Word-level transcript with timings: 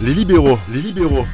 Les 0.00 0.14
libéraux, 0.14 0.58
les 0.72 0.80
libéraux. 0.80 1.24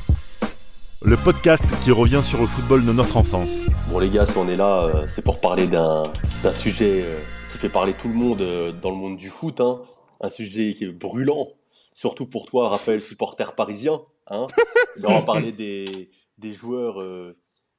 Le 1.02 1.22
podcast 1.22 1.62
qui 1.84 1.90
revient 1.90 2.22
sur 2.22 2.40
le 2.40 2.46
football 2.46 2.86
de 2.86 2.92
notre 2.92 3.18
enfance. 3.18 3.58
Bon 3.90 3.98
les 3.98 4.08
gars, 4.08 4.24
si 4.24 4.38
on 4.38 4.48
est 4.48 4.56
là, 4.56 4.84
euh, 4.84 5.06
c'est 5.06 5.20
pour 5.20 5.38
parler 5.38 5.66
d'un 5.66 6.02
sujet 6.50 7.02
euh, 7.04 7.20
qui 7.52 7.58
fait 7.58 7.68
parler 7.68 7.92
tout 7.92 8.08
le 8.08 8.14
monde 8.14 8.40
euh, 8.40 8.72
dans 8.72 8.88
le 8.88 8.96
monde 8.96 9.18
du 9.18 9.28
foot. 9.28 9.60
Hein. 9.60 9.82
Un 10.22 10.30
sujet 10.30 10.72
qui 10.72 10.84
est 10.84 10.88
brûlant, 10.88 11.48
surtout 11.92 12.24
pour 12.24 12.46
toi, 12.46 12.70
Raphaël, 12.70 13.02
supporter 13.02 13.54
parisien. 13.54 14.00
Hein. 14.28 14.46
on 15.02 15.12
va 15.12 15.20
parler 15.20 15.52
des, 15.52 16.10
des 16.38 16.54
joueurs 16.54 17.04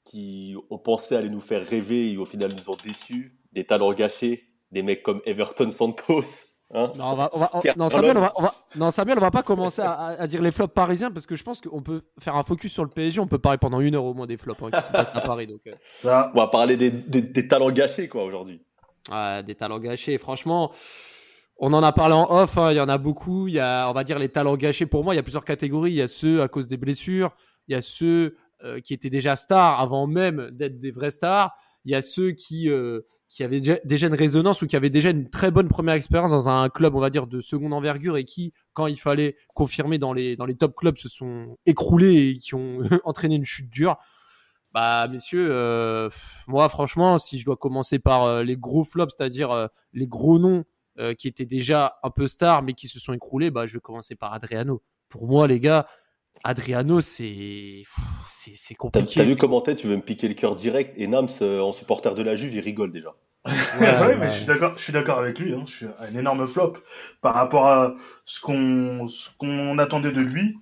qui 0.03 0.55
ont 0.69 0.77
pensé 0.77 1.15
aller 1.15 1.31
nous 1.31 1.41
faire 1.41 1.65
rêver 1.65 2.11
et 2.11 2.17
au 2.17 2.25
final 2.25 2.53
nous 2.55 2.69
ont 2.69 2.77
déçus, 2.83 3.39
des 3.53 3.63
talents 3.63 3.93
gâchés, 3.93 4.43
des 4.71 4.83
mecs 4.83 5.01
comme 5.01 5.21
Everton 5.25 5.71
Santos. 5.71 6.45
Hein. 6.75 6.91
Non, 6.97 7.05
on 7.11 7.15
va, 7.15 7.29
on 7.33 7.39
va- 7.39 7.49
on- 7.53 7.61
non, 7.77 7.89
Samuel, 7.89 8.17
on 8.17 8.21
va, 8.21 8.33
on 8.35 8.41
va- 8.43 8.55
non, 8.75 8.91
Samuel, 8.91 9.17
on 9.17 9.21
va 9.21 9.31
pas 9.31 9.43
commencer 9.43 9.81
à, 9.81 10.27
dire 10.27 10.41
les 10.41 10.51
flops 10.51 10.73
parisiens 10.73 11.09
parce 11.11 11.25
que 11.25 11.35
je 11.35 11.43
pense 11.43 11.61
qu'on 11.61 11.81
peut 11.81 12.01
faire 12.19 12.35
un 12.35 12.43
focus 12.43 12.73
sur 12.73 12.83
le 12.83 12.89
PSG. 12.89 13.19
On 13.21 13.27
peut 13.27 13.37
parler 13.39 13.57
pendant 13.57 13.79
une 13.79 13.95
heure 13.95 14.03
au 14.05 14.13
moins 14.13 14.27
des 14.27 14.37
flops 14.37 14.61
hein, 14.63 14.69
qui 14.71 14.85
se 14.85 14.91
passent 14.91 15.11
à 15.13 15.21
Paris. 15.21 15.47
Donc, 15.47 15.61
euh, 15.67 15.71
Ça, 15.87 16.31
On 16.33 16.37
va 16.37 16.47
parler 16.47 16.77
des, 16.77 16.91
des- 16.91 17.21
des 17.21 17.47
talents 17.47 17.71
gâchés 17.71 18.07
quoi 18.09 18.23
aujourd'hui. 18.25 18.61
des 19.45 19.55
talents 19.55 19.79
gâchés. 19.79 20.17
Franchement, 20.17 20.71
on 21.57 21.71
en 21.73 21.83
a 21.83 21.91
parlé 21.93 22.15
en 22.15 22.29
off. 22.29 22.57
hein, 22.57 22.71
Il 22.71 22.75
y 22.77 22.81
en 22.81 22.89
a 22.89 22.97
beaucoup. 22.97 23.47
Il 23.47 23.53
y 23.53 23.59
a, 23.59 23.87
on 23.89 23.93
va 23.93 24.03
dire, 24.03 24.19
les 24.19 24.29
talents 24.29 24.57
gâchés. 24.57 24.85
Pour 24.85 25.03
moi, 25.03 25.13
il 25.13 25.17
y 25.17 25.19
a 25.19 25.23
plusieurs 25.23 25.45
catégories. 25.45 25.91
Il 25.91 25.95
y 25.97 26.01
a 26.01 26.07
ceux 26.07 26.41
à 26.41 26.47
cause 26.47 26.67
des 26.67 26.77
blessures. 26.77 27.31
Il 27.67 27.73
y 27.73 27.75
a 27.75 27.81
ceux 27.81 28.35
euh, 28.63 28.79
qui 28.79 28.93
étaient 28.93 29.09
déjà 29.09 29.35
stars 29.35 29.79
avant 29.79 30.07
même 30.07 30.49
d'être 30.51 30.79
des 30.79 30.91
vrais 30.91 31.11
stars. 31.11 31.55
Il 31.85 31.91
y 31.91 31.95
a 31.95 32.01
ceux 32.01 32.31
qui, 32.31 32.69
euh, 32.69 33.01
qui 33.29 33.43
avaient 33.43 33.61
déjà, 33.61 34.07
une 34.07 34.15
résonance 34.15 34.61
ou 34.61 34.67
qui 34.67 34.75
avaient 34.75 34.89
déjà 34.89 35.09
une 35.09 35.29
très 35.29 35.51
bonne 35.51 35.67
première 35.67 35.95
expérience 35.95 36.31
dans 36.31 36.49
un 36.49 36.69
club, 36.69 36.95
on 36.95 36.99
va 36.99 37.09
dire, 37.09 37.27
de 37.27 37.41
seconde 37.41 37.73
envergure 37.73 38.17
et 38.17 38.25
qui, 38.25 38.53
quand 38.73 38.87
il 38.87 38.99
fallait 38.99 39.35
confirmer 39.53 39.97
dans 39.97 40.13
les, 40.13 40.35
dans 40.35 40.45
les 40.45 40.55
top 40.55 40.75
clubs, 40.75 40.97
se 40.97 41.09
sont 41.09 41.57
écroulés 41.65 42.29
et 42.29 42.37
qui 42.37 42.55
ont 42.55 42.79
entraîné 43.03 43.35
une 43.35 43.45
chute 43.45 43.69
dure. 43.69 43.97
Bah, 44.75 45.07
messieurs, 45.07 45.47
euh, 45.51 46.09
moi, 46.47 46.67
franchement, 46.67 47.17
si 47.17 47.39
je 47.39 47.45
dois 47.45 47.55
commencer 47.55 47.97
par 47.97 48.23
euh, 48.23 48.43
les 48.43 48.57
gros 48.57 48.83
flops, 48.83 49.15
c'est-à-dire 49.17 49.51
euh, 49.51 49.67
les 49.93 50.05
gros 50.05 50.37
noms 50.37 50.65
euh, 50.99 51.13
qui 51.13 51.29
étaient 51.29 51.45
déjà 51.45 51.97
un 52.03 52.09
peu 52.09 52.27
stars 52.27 52.61
mais 52.61 52.73
qui 52.73 52.89
se 52.89 52.99
sont 52.99 53.13
écroulés, 53.13 53.51
bah, 53.51 53.67
je 53.67 53.75
vais 53.75 53.79
commencer 53.79 54.15
par 54.15 54.33
Adriano. 54.33 54.83
Pour 55.07 55.27
moi, 55.27 55.47
les 55.47 55.61
gars, 55.61 55.87
Adriano, 56.43 57.01
c'est 57.01 57.83
c'est 58.53 58.75
compliqué. 58.75 59.13
t'as 59.15 59.23
vu 59.23 59.35
comment 59.35 59.61
t'es 59.61 59.75
Tu 59.75 59.87
veux 59.87 59.95
me 59.95 60.01
piquer 60.01 60.27
le 60.27 60.35
cœur 60.35 60.55
direct 60.55 60.93
et 60.97 61.07
Nams 61.07 61.27
euh, 61.41 61.61
en 61.61 61.71
supporter 61.71 62.13
de 62.13 62.21
la 62.21 62.35
Juve, 62.35 62.53
il 62.53 62.59
rigole 62.59 62.91
déjà. 62.91 63.15
ouais, 63.79 63.99
ouais. 63.99 64.17
mais 64.17 64.29
je 64.29 64.35
suis 64.37 64.45
d'accord, 64.45 64.73
je 64.77 64.83
suis 64.83 64.93
d'accord 64.93 65.19
avec 65.19 65.39
lui. 65.39 65.53
Hein. 65.53 65.63
Je 65.67 65.71
suis 65.73 65.85
un 65.85 66.17
énorme 66.17 66.45
flop 66.47 66.73
par 67.21 67.33
rapport 67.35 67.67
à 67.67 67.95
ce 68.25 68.39
qu'on 68.39 69.07
ce 69.07 69.29
qu'on 69.37 69.77
attendait 69.77 70.11
de 70.11 70.21
lui 70.21 70.57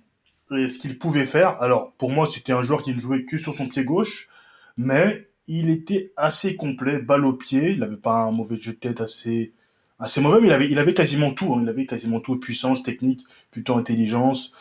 et 0.56 0.68
ce 0.68 0.78
qu'il 0.78 0.98
pouvait 0.98 1.26
faire. 1.26 1.60
Alors 1.62 1.92
pour 1.98 2.10
moi, 2.10 2.26
c'était 2.26 2.52
un 2.52 2.62
joueur 2.62 2.82
qui 2.82 2.94
ne 2.94 3.00
jouait 3.00 3.24
que 3.24 3.36
sur 3.38 3.54
son 3.54 3.68
pied 3.68 3.84
gauche, 3.84 4.28
mais 4.76 5.28
il 5.46 5.68
était 5.70 6.12
assez 6.16 6.56
complet, 6.56 6.98
balle 6.98 7.24
au 7.26 7.32
pied. 7.34 7.70
Il 7.70 7.80
n'avait 7.80 7.96
pas 7.96 8.14
un 8.14 8.30
mauvais 8.32 8.58
jeu 8.60 8.72
de 8.72 8.78
tête 8.78 9.00
assez 9.00 9.52
assez 9.98 10.20
mauvais, 10.20 10.40
mais 10.40 10.48
il 10.48 10.52
avait 10.52 10.70
il 10.70 10.78
avait 10.78 10.94
quasiment 10.94 11.32
tout. 11.32 11.54
hein. 11.54 11.60
Il 11.62 11.68
avait 11.68 11.86
quasiment 11.86 12.20
tout 12.20 12.38
puissance, 12.38 12.82
technique, 12.82 13.20
plutôt 13.50 13.76
intelligence. 13.76 14.52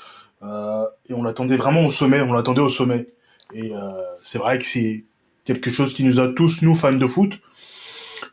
Euh, 0.44 0.86
et 1.09 1.13
on 1.13 1.23
l'attendait 1.23 1.55
vraiment 1.55 1.86
au 1.86 1.91
sommet. 1.91 2.22
On 2.22 2.33
l'attendait 2.33 2.61
au 2.61 2.69
sommet. 2.69 3.08
Et 3.53 3.72
euh, 3.73 3.80
c'est 4.22 4.38
vrai 4.39 4.58
que 4.58 4.66
c'est 4.66 5.05
quelque 5.45 5.69
chose 5.69 5.94
qui 5.94 6.03
nous 6.03 6.19
a 6.19 6.27
tous, 6.33 6.61
nous 6.61 6.75
fans 6.75 6.94
de 6.94 7.08
foot, 7.08 7.33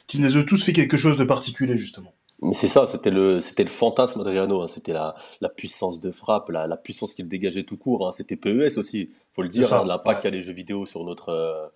qui 0.07 0.19
nous 0.19 0.37
a 0.37 0.43
tous 0.43 0.65
fait 0.65 0.73
quelque 0.73 0.97
chose 0.97 1.17
de 1.17 1.25
particulier 1.25 1.77
justement. 1.77 2.13
Mais 2.43 2.55
c'est 2.55 2.69
ça, 2.69 2.87
c'était 2.91 3.11
le, 3.11 3.41
c'était 3.43 3.65
le 3.65 3.71
fantasme 3.71 4.25
d'Adriano. 4.25 4.63
hein. 4.63 4.67
C'était 4.69 4.95
la, 4.95 5.15
la 5.43 5.51
puissance 5.51 6.01
de 6.01 6.11
frappe, 6.11 6.49
la, 6.49 6.67
la 6.67 6.77
puissance 6.79 7.13
qu'il 7.13 7.29
dégageait 7.29 7.65
tout 7.65 7.77
court. 7.77 8.07
hein. 8.09 8.13
C'était 8.13 8.37
PES 8.37 8.79
aussi, 8.79 9.11
faut 9.35 9.43
le 9.43 9.49
dire. 9.49 9.71
Hein, 9.75 9.85
L'impact 9.87 10.19
ouais. 10.25 10.31
qu'a 10.31 10.37
les 10.37 10.43
jeux 10.43 10.55
vidéo 10.55 10.87
sur 10.87 11.05
notre, 11.05 11.29
euh, 11.29 11.67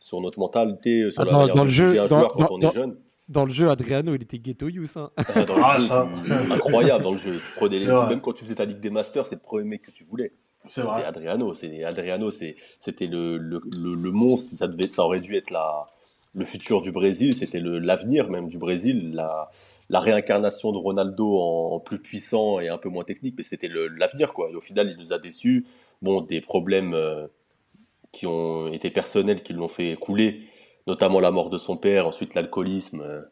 sur 0.00 0.20
notre 0.22 0.38
mentalité, 0.38 1.10
sur 1.10 1.20
Ah, 1.20 1.24
la 1.26 1.30
dans- 1.32 1.38
manière 1.40 1.54
dans 1.54 1.62
de 1.62 1.66
le 1.66 1.70
jeu, 1.72 1.88
juger 1.90 1.98
un 2.00 2.06
dans- 2.06 2.18
joueur 2.20 2.32
quand 2.32 2.44
dans- 2.44 2.54
on 2.54 2.58
dans- 2.58 2.70
est 2.70 2.74
jeune. 2.74 2.96
Dans 3.28 3.44
le 3.44 3.52
jeu, 3.52 3.68
Adriano, 3.70 4.14
il 4.14 4.22
était 4.22 4.38
ghetto 4.38 4.68
youth. 4.68 4.96
Hein. 4.96 5.10
Ah, 5.16 5.24
Ah, 5.64 5.80
ça. 5.80 6.08
incroyable 6.50 7.02
dans 7.02 7.12
le 7.12 7.18
jeu. 7.18 7.34
Tu 7.34 7.52
prenais 7.56 7.78
les- 7.78 7.84
C'est 7.84 7.90
vrai. 7.90 8.08
même 8.08 8.20
quand 8.20 8.32
tu 8.32 8.44
faisais 8.44 8.54
ta 8.54 8.64
Ligue 8.64 8.78
des 8.80 8.90
Masters, 8.90 9.26
c'est 9.26 9.34
le 9.36 9.40
premier 9.40 9.64
mec 9.64 9.82
que 9.82 9.90
tu 9.90 10.04
voulais. 10.04 10.32
C'est 10.64 10.80
C'était 10.82 10.92
vrai. 10.92 11.04
Adriano. 11.04 11.52
C'est 11.54 11.82
Adriano, 11.84 12.30
c'est 12.30 12.54
c'était 12.78 13.06
le, 13.06 13.36
le, 13.38 13.60
le, 13.76 13.94
le 13.94 14.10
monstre. 14.12 14.56
Ça 14.56 14.68
devait, 14.68 14.88
ça 14.88 15.02
aurait 15.04 15.20
dû 15.20 15.34
être 15.34 15.50
la, 15.50 15.86
le 16.34 16.44
futur 16.44 16.82
du 16.82 16.92
Brésil. 16.92 17.34
C'était 17.34 17.58
le 17.60 17.78
l'avenir 17.80 18.30
même 18.30 18.48
du 18.48 18.58
Brésil. 18.58 19.12
La, 19.14 19.50
la 19.88 19.98
réincarnation 20.00 20.70
de 20.72 20.78
Ronaldo 20.78 21.36
en, 21.38 21.74
en 21.74 21.80
plus 21.80 21.98
puissant 21.98 22.60
et 22.60 22.68
un 22.68 22.78
peu 22.78 22.88
moins 22.88 23.04
technique, 23.04 23.34
mais 23.36 23.42
c'était 23.44 23.68
le- 23.68 23.88
l'avenir 23.88 24.34
quoi. 24.34 24.50
Et 24.52 24.54
au 24.54 24.60
final, 24.60 24.88
il 24.90 24.96
nous 24.98 25.12
a 25.12 25.18
déçus. 25.18 25.66
Bon, 26.02 26.20
des 26.20 26.40
problèmes 26.40 26.94
euh, 26.94 27.26
qui 28.12 28.26
ont 28.26 28.72
été 28.72 28.90
personnels, 28.90 29.42
qui 29.42 29.52
l'ont 29.52 29.68
fait 29.68 29.96
couler, 29.96 30.42
notamment 30.86 31.20
la 31.20 31.30
mort 31.30 31.50
de 31.50 31.58
son 31.58 31.76
père, 31.76 32.06
ensuite 32.06 32.34
l'alcoolisme. 32.34 33.00
euh. 33.00 33.22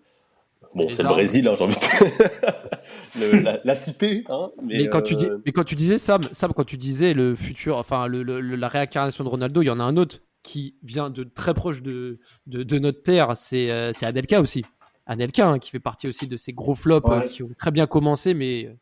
Bon, 0.75 0.89
c'est 0.91 1.03
le. 1.05 1.09
Brésil, 1.09 1.47
hein, 1.47 1.55
j'ai 1.57 1.65
envie 1.65 1.77
de... 1.77 3.21
le- 3.21 3.41
la, 3.43 3.61
la 3.63 3.75
cité, 3.77 4.25
hein, 4.29 4.51
mais, 4.63 4.79
Mais, 4.83 4.89
quand 4.89 5.03
tu 5.03 5.15
dis, 5.15 5.27
euh, 5.27 5.39
mais 5.47 5.53
quand 5.53 5.63
tu 5.65 5.77
disais 5.77 5.99
Sam, 5.99 6.23
Sam, 6.33 6.53
quand 6.53 6.65
tu 6.65 6.77
disais 6.77 7.15
le 7.15 7.37
futur, 7.37 7.77
enfin 7.79 8.09
le, 8.09 8.23
le- 8.25 8.41
le- 8.41 8.57
la 8.57 8.67
réincarnation 8.69 9.23
de 9.23 9.29
Ronaldo, 9.29 9.63
il 9.63 9.67
y 9.67 9.71
en 9.71 9.79
a 9.79 9.85
un 9.85 9.97
autre 9.97 10.19
qui 10.43 10.75
vient 10.83 11.11
de 11.11 11.23
très 11.23 11.55
proche 11.55 11.81
de, 11.81 12.19
de, 12.49 12.65
de 12.65 12.79
notre 12.81 13.03
terre, 13.03 13.37
c'est 13.37 13.71
euh, 13.71 13.93
c'est 13.93 14.05
Anelka 14.07 14.41
aussi. 14.41 14.65
Anelka 15.07 15.47
hein, 15.49 15.59
qui 15.61 15.71
fait 15.71 15.81
partie 15.81 16.09
aussi 16.09 16.27
de 16.27 16.37
ces 16.37 16.53
gros 16.53 16.75
flops 16.75 17.09
Ouais. 17.09 17.17
euh, 17.25 17.29
qui 17.29 17.43
ont 17.45 17.51
très 17.57 17.71
bien 17.71 17.87
commencé, 17.87 18.35
mais 18.35 18.75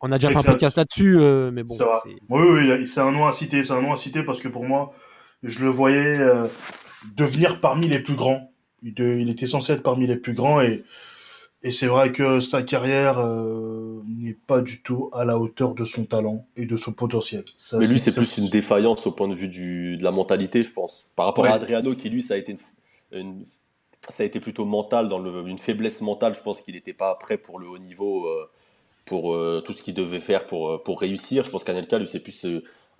on 0.00 0.12
a 0.12 0.18
déjà 0.18 0.28
fait 0.30 0.36
un 0.36 0.42
podcast 0.42 0.76
là-dessus, 0.76 1.18
euh, 1.18 1.50
mais 1.52 1.64
bon. 1.64 1.76
Oui, 2.06 2.14
oui, 2.30 2.70
oui, 2.72 2.86
c'est 2.86 3.00
un 3.00 3.10
nom 3.10 3.26
à 3.26 3.32
citer, 3.32 3.62
c'est 3.64 3.72
un 3.72 3.82
nom 3.82 3.92
à 3.92 3.96
citer 3.96 4.22
parce 4.22 4.40
que 4.40 4.48
pour 4.48 4.64
moi, 4.64 4.92
je 5.42 5.64
le 5.64 5.70
voyais 5.70 6.18
euh, 6.20 6.46
devenir 7.16 7.60
parmi 7.60 7.88
les 7.88 8.00
plus 8.00 8.14
grands. 8.14 8.50
Il, 8.82 8.94
de- 8.94 9.16
il 9.20 9.28
était 9.28 9.46
censé 9.46 9.72
être 9.74 9.82
parmi 9.82 10.06
les 10.06 10.16
plus 10.16 10.32
grands 10.34 10.60
et, 10.60 10.84
et 11.62 11.70
c'est 11.70 11.86
vrai 11.86 12.12
que 12.12 12.40
sa 12.40 12.62
carrière 12.62 13.18
euh, 13.18 14.00
n'est 14.06 14.36
pas 14.46 14.60
du 14.62 14.80
tout 14.82 15.10
à 15.12 15.24
la 15.24 15.38
hauteur 15.38 15.74
de 15.74 15.84
son 15.84 16.04
talent 16.06 16.46
et 16.56 16.64
de 16.64 16.76
son 16.76 16.92
potentiel. 16.92 17.44
Ça, 17.56 17.76
Mais 17.78 17.86
lui, 17.86 17.98
c'est 17.98 18.14
plus 18.14 18.38
une 18.38 18.48
défaillance 18.48 19.06
au 19.06 19.12
point 19.12 19.28
de 19.28 19.34
vue 19.34 19.48
du, 19.48 19.96
de 19.98 20.02
la 20.04 20.10
mentalité, 20.10 20.64
je 20.64 20.72
pense. 20.72 21.06
Par 21.16 21.26
rapport 21.26 21.44
Ouais. 21.44 21.50
à 21.50 21.54
Adriano, 21.54 21.94
qui 21.94 22.08
lui, 22.08 22.22
ça 22.22 22.34
a 22.34 22.36
été, 22.38 22.52
une- 23.12 23.18
une- 23.20 23.44
ça 24.08 24.22
a 24.22 24.26
été 24.26 24.40
plutôt 24.40 24.64
mental, 24.64 25.10
dans 25.10 25.18
le, 25.18 25.46
une 25.46 25.58
faiblesse 25.58 26.00
mentale. 26.00 26.34
Je 26.34 26.40
pense 26.40 26.62
qu'il 26.62 26.74
n'était 26.74 26.94
pas 26.94 27.14
prêt 27.16 27.36
pour 27.36 27.58
le 27.58 27.68
haut 27.68 27.78
niveau, 27.78 28.26
euh, 28.26 28.48
pour 29.04 29.34
euh, 29.34 29.60
tout 29.62 29.74
ce 29.74 29.82
qu'il 29.82 29.92
devait 29.94 30.20
faire 30.20 30.46
pour, 30.46 30.82
pour 30.82 31.00
réussir. 31.00 31.44
Je 31.44 31.50
pense 31.50 31.64
qu'Anelka, 31.64 31.98
lui, 31.98 32.06
c'est 32.06 32.20
plus 32.20 32.46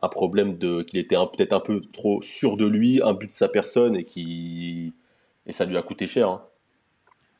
un 0.03 0.09
problème 0.09 0.57
de 0.59 0.83
qu'il 0.83 0.99
était 0.99 1.17
peut-être 1.17 1.53
un 1.53 1.61
peu 1.61 1.81
trop 1.93 2.23
sûr 2.23 2.57
de 2.57 2.67
lui, 2.67 3.01
un 3.03 3.15
but 3.15 3.29
de 3.29 3.33
sa 3.33 3.49
personne, 3.49 3.97
et, 3.97 4.05
qui, 4.05 4.93
et 5.47 5.53
ça 5.53 5.65
lui 5.65 5.77
a 5.77 5.83
coûté 5.83 6.07
cher. 6.07 6.29
hein. 6.29 6.43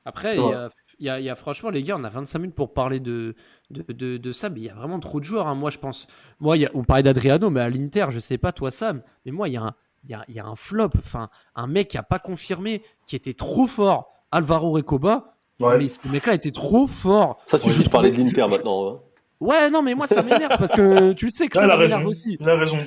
Après, 0.05 0.37
il 0.37 0.41
Ouais. 0.41 0.51
y, 0.51 0.55
a, 0.55 0.69
il 0.99 1.07
y 1.07 1.09
a- 1.11 1.21
il 1.21 1.25
y 1.27 1.31
a- 1.31 1.35
franchement, 1.35 1.71
les 1.71 1.83
gars, 1.83 1.97
on 1.99 2.05
a 2.05 2.09
25 2.09 2.39
minutes 2.39 2.55
pour 2.55 2.73
parler 2.73 3.01
de, 3.01 3.35
de, 3.71 3.85
de, 3.93 4.17
de 4.17 4.33
ça, 4.33 4.49
mais 4.49 4.61
il 4.61 4.65
y 4.65 4.71
a 4.71 4.75
vraiment 4.75 4.99
trop 4.99 5.21
de 5.21 5.25
joueurs. 5.25 5.47
hein. 5.47 5.55
Moi, 5.55 5.71
je 5.71 5.79
pense. 5.79 6.07
Moi, 6.41 6.57
il 6.57 6.61
y 6.63 6.67
a- 6.67 6.71
on 6.75 6.85
parlait 6.85 7.03
d'Adriano, 7.03 7.51
mais 7.51 7.61
à 7.61 7.69
l'Inter, 7.69 8.07
je 8.11 8.19
sais 8.19 8.39
pas, 8.39 8.53
toi, 8.53 8.71
Sam, 8.71 9.03
mais 9.25 9.33
moi, 9.33 9.49
il 9.49 9.53
y 9.55 9.57
a 9.57 9.63
un, 9.63 9.75
il 10.05 10.11
y 10.11 10.15
a, 10.15 10.25
il 10.29 10.35
y 10.35 10.41
a 10.41 10.47
un 10.47 10.57
flop, 10.57 10.91
enfin, 10.97 11.29
un 11.55 11.67
mec 11.67 11.89
qui 11.89 11.99
a 11.99 12.03
pas 12.03 12.19
confirmé, 12.19 12.83
qui 13.07 13.15
était 13.17 13.35
trop 13.35 13.67
fort, 13.67 14.13
Alvaro 14.33 14.71
Recoba. 14.73 15.37
Ouais. 15.61 15.77
Mais 15.77 15.89
ce 15.89 15.99
mec-là 16.09 16.33
était 16.35 16.53
trop 16.53 16.87
fort. 16.87 17.39
Ça 17.45 17.59
suffit 17.59 17.85
de 17.85 17.91
parler 17.91 18.11
de 18.11 18.17
l'Inter 18.17 18.47
maintenant. 18.49 18.89
hein. 18.89 19.01
Ouais, 19.41 19.71
non, 19.71 19.83
mais 19.83 19.95
moi, 19.95 20.07
ça 20.07 20.23
m'énerve 20.23 20.57
parce 20.59 20.73
que 20.73 21.13
tu 21.15 21.25
le 21.27 21.31
sais 21.31 21.49
que 21.49 21.57
ça 21.63 21.67
m'énerve 21.79 22.07
aussi. 22.07 22.37
Il 22.41 22.49
a 22.49 22.57
raison. 22.57 22.85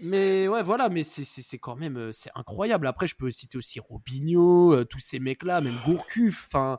Mais 0.00 0.48
ouais, 0.48 0.62
voilà, 0.64 0.88
mais 0.88 1.04
c'est- 1.04 1.22
c'est 1.24 1.42
c'est 1.42 1.58
quand 1.58 1.76
même 1.76 1.96
euh, 1.96 2.10
c'est 2.12 2.30
incroyable. 2.34 2.88
Après, 2.88 3.06
je 3.06 3.14
peux 3.14 3.30
citer 3.30 3.56
aussi 3.56 3.78
Robinho, 3.78 4.72
euh, 4.74 4.84
tous 4.84 4.98
ces 4.98 5.20
mecs-là, 5.20 5.60
même 5.60 5.76
Gourcuff, 5.86 6.46
enfin, 6.48 6.78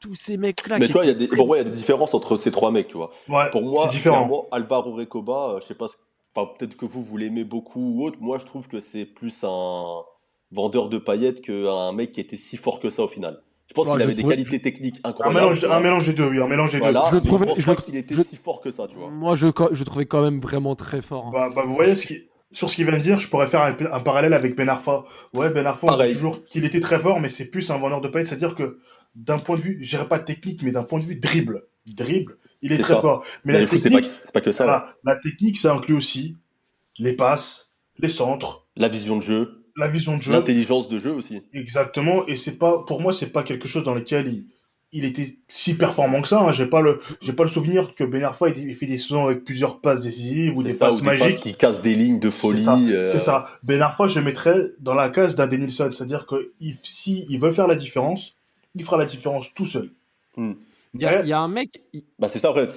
tous 0.00 0.16
ces 0.16 0.36
mecs-là. 0.36 0.80
Mais 0.80 0.86
tu 0.86 0.92
vois, 0.92 1.04
il 1.04 1.06
y 1.06 1.10
a 1.10 1.12
étaient 1.12 1.28
des, 1.28 1.36
pour 1.36 1.46
moi, 1.46 1.56
il 1.56 1.64
y 1.64 1.66
a 1.66 1.70
des 1.70 1.76
différences 1.76 2.14
entre 2.14 2.34
ces 2.34 2.50
trois 2.50 2.72
mecs, 2.72 2.88
tu 2.88 2.96
vois. 2.96 3.12
Ouais, 3.28 3.48
Pour 3.50 3.62
moi, 3.62 3.84
c'est 3.86 3.92
différent. 3.92 4.16
clairement, 4.16 4.48
Alvaro 4.50 4.92
Recoba, 4.92 5.50
euh, 5.50 5.60
je 5.60 5.66
sais 5.68 5.74
pas, 5.76 5.86
enfin, 6.34 6.50
peut-être 6.58 6.76
que 6.76 6.84
vous, 6.84 7.04
vous 7.04 7.16
l'aimez 7.16 7.44
beaucoup 7.44 7.80
ou 7.80 8.04
autre. 8.04 8.18
Moi, 8.20 8.38
je 8.38 8.44
trouve 8.44 8.66
que 8.66 8.80
c'est 8.80 9.04
plus 9.04 9.44
un 9.44 10.02
vendeur 10.50 10.88
de 10.88 10.98
paillettes 10.98 11.42
qu'un 11.42 11.92
mec 11.92 12.10
qui 12.10 12.20
était 12.20 12.36
si 12.36 12.56
fort 12.56 12.80
que 12.80 12.90
ça 12.90 13.04
au 13.04 13.08
final. 13.08 13.40
Je 13.68 13.72
pense 13.74 13.86
Ouais, 13.86 13.94
qu'il 13.94 14.02
avait 14.02 14.14
des 14.14 14.24
qualités 14.24 14.60
techniques 14.60 15.00
Un 15.04 15.10
incroyables. 15.10 15.34
mélange, 15.34 15.64
un 15.64 15.80
mélange 15.80 16.06
des 16.06 16.12
deux, 16.12 16.28
oui, 16.28 16.40
un 16.40 16.46
mélange 16.48 16.72
des 16.72 16.78
Voilà, 16.78 17.02
Je 17.10 17.14
le 17.16 17.20
trouvais- 17.22 17.46
je 17.56 17.64
pas 17.66 17.76
qu'il 17.76 17.96
était 17.96 18.14
je- 18.14 18.22
si 18.22 18.36
fort 18.36 18.60
que 18.60 18.70
ça, 18.70 18.86
tu 18.86 18.96
vois. 18.96 19.08
Moi, 19.10 19.36
je, 19.36 19.46
je 19.72 19.84
trouvais 19.84 20.04
quand 20.06 20.22
même 20.22 20.40
vraiment 20.40 20.74
très 20.76 21.00
fort. 21.00 21.26
hein. 21.28 21.30
deux. 21.32 21.38
Bah, 21.38 21.48
bah, 21.54 21.62
vous 21.64 21.74
voyez, 21.74 21.94
ce 21.94 22.06
qui, 22.06 22.18
sur 22.52 22.68
ce 22.68 22.76
qu'il 22.76 22.84
vient 22.86 22.96
de 22.96 23.02
dire, 23.02 23.18
je 23.18 23.28
pourrais 23.28 23.46
faire 23.46 23.62
un, 23.62 23.74
un 23.90 24.00
parallèle 24.00 24.34
avec 24.34 24.54
Ben 24.54 24.68
Arfa. 24.68 25.04
Ouais, 25.32 25.48
Ben 25.50 25.66
Arfa, 25.66 25.86
on 25.94 25.96
dit 26.06 26.12
toujours 26.12 26.44
qu'il 26.44 26.64
était 26.66 26.80
très 26.80 26.98
fort, 26.98 27.20
mais 27.20 27.28
c'est 27.30 27.50
plus 27.50 27.70
un 27.70 27.78
vendeur 27.78 28.00
de 28.02 28.08
paillettes. 28.08 28.26
C'est-à-dire 28.28 28.54
que 28.54 28.78
d'un 29.16 29.38
point 29.38 29.56
de 29.56 29.62
vue, 29.62 29.78
je 29.80 29.88
dirais 29.88 30.08
pas 30.08 30.18
technique, 30.18 30.62
mais 30.62 30.70
d'un 30.72 30.82
point 30.82 30.98
de 30.98 31.04
vue 31.04 31.16
dribble, 31.16 31.62
dribble, 31.86 32.36
il 32.60 32.70
est, 32.72 32.78
très 32.78 32.94
ça. 32.94 33.00
fort. 33.00 33.24
Mais 33.44 33.54
Mais 33.54 33.60
la 33.62 33.66
c'est 33.66 33.76
pas, 33.78 33.82
technique, 33.82 34.04
c'est 34.04 34.32
pas 34.32 34.40
que 34.42 34.52
ça. 34.52 34.64
voilà, 34.64 34.86
la 35.04 35.16
technique, 35.16 35.56
ça 35.56 35.72
inclut 35.74 35.94
aussi 35.96 36.36
les 36.98 37.14
passes, 37.14 37.70
les 37.98 38.08
centres, 38.08 38.66
La 38.76 38.88
vision 38.88 39.16
de 39.16 39.22
jeu, 39.22 39.63
la 39.76 39.88
vision 39.88 40.16
de 40.16 40.22
jeu. 40.22 40.32
l'intelligence 40.32 40.88
de 40.88 40.98
jeu 40.98 41.12
aussi. 41.12 41.42
Exactement. 41.52 42.26
Et 42.26 42.36
c'est 42.36 42.58
pas, 42.58 42.84
pour 42.86 43.00
moi, 43.00 43.12
c'est 43.12 43.30
pas 43.30 43.42
quelque 43.42 43.68
chose 43.68 43.84
dans 43.84 43.94
lequel 43.94 44.28
il, 44.28 44.44
il 44.94 45.04
était 45.04 45.36
si 45.48 45.76
performant 45.76 46.22
que 46.22 46.28
ça. 46.28 46.40
Hein. 46.40 46.52
J'ai 46.52 46.66
pas 46.66 46.80
le, 46.80 47.00
j'ai 47.20 47.32
pas 47.32 47.42
le 47.42 47.50
souvenir 47.50 47.94
que 47.94 48.04
Ben 48.04 48.22
Arfa 48.22 48.48
ait 48.48 48.72
fait 48.72 48.86
des 48.86 48.96
saisons 48.96 49.26
avec 49.26 49.44
plusieurs 49.44 49.80
passes 49.80 50.02
décisives 50.02 50.56
ou 50.56 50.62
des 50.62 50.74
passes 50.74 51.02
magiques. 51.02 51.40
qui 51.40 51.54
cassent 51.54 51.82
des 51.82 51.94
lignes 51.94 52.20
de 52.20 52.30
folie. 52.30 52.62
C'est 53.04 53.18
ça. 53.18 53.44
Euh. 53.44 53.58
Ben 53.64 53.82
Arfa, 53.82 54.06
je 54.06 54.20
le 54.20 54.24
mettrais 54.24 54.70
dans 54.78 54.94
la 54.94 55.08
case 55.08 55.34
d'Adenilson. 55.34 55.90
C'est-à-dire 55.92 56.26
que 56.26 56.52
si 56.82 57.26
il 57.28 57.40
veut 57.40 57.50
faire 57.50 57.66
la 57.66 57.74
différence, 57.74 58.36
il 58.76 58.84
fera 58.84 58.96
la 58.96 59.06
différence 59.06 59.52
tout 59.52 59.66
seul. 59.66 59.90
Hmm. 60.36 60.52
Il 60.96 61.02
y, 61.02 61.32
a, 61.32 61.40
un 61.40 61.48
mec. 61.48 61.82
Bah 62.20 62.28
c'est 62.28 62.38
ça, 62.38 62.50
après, 62.50 62.68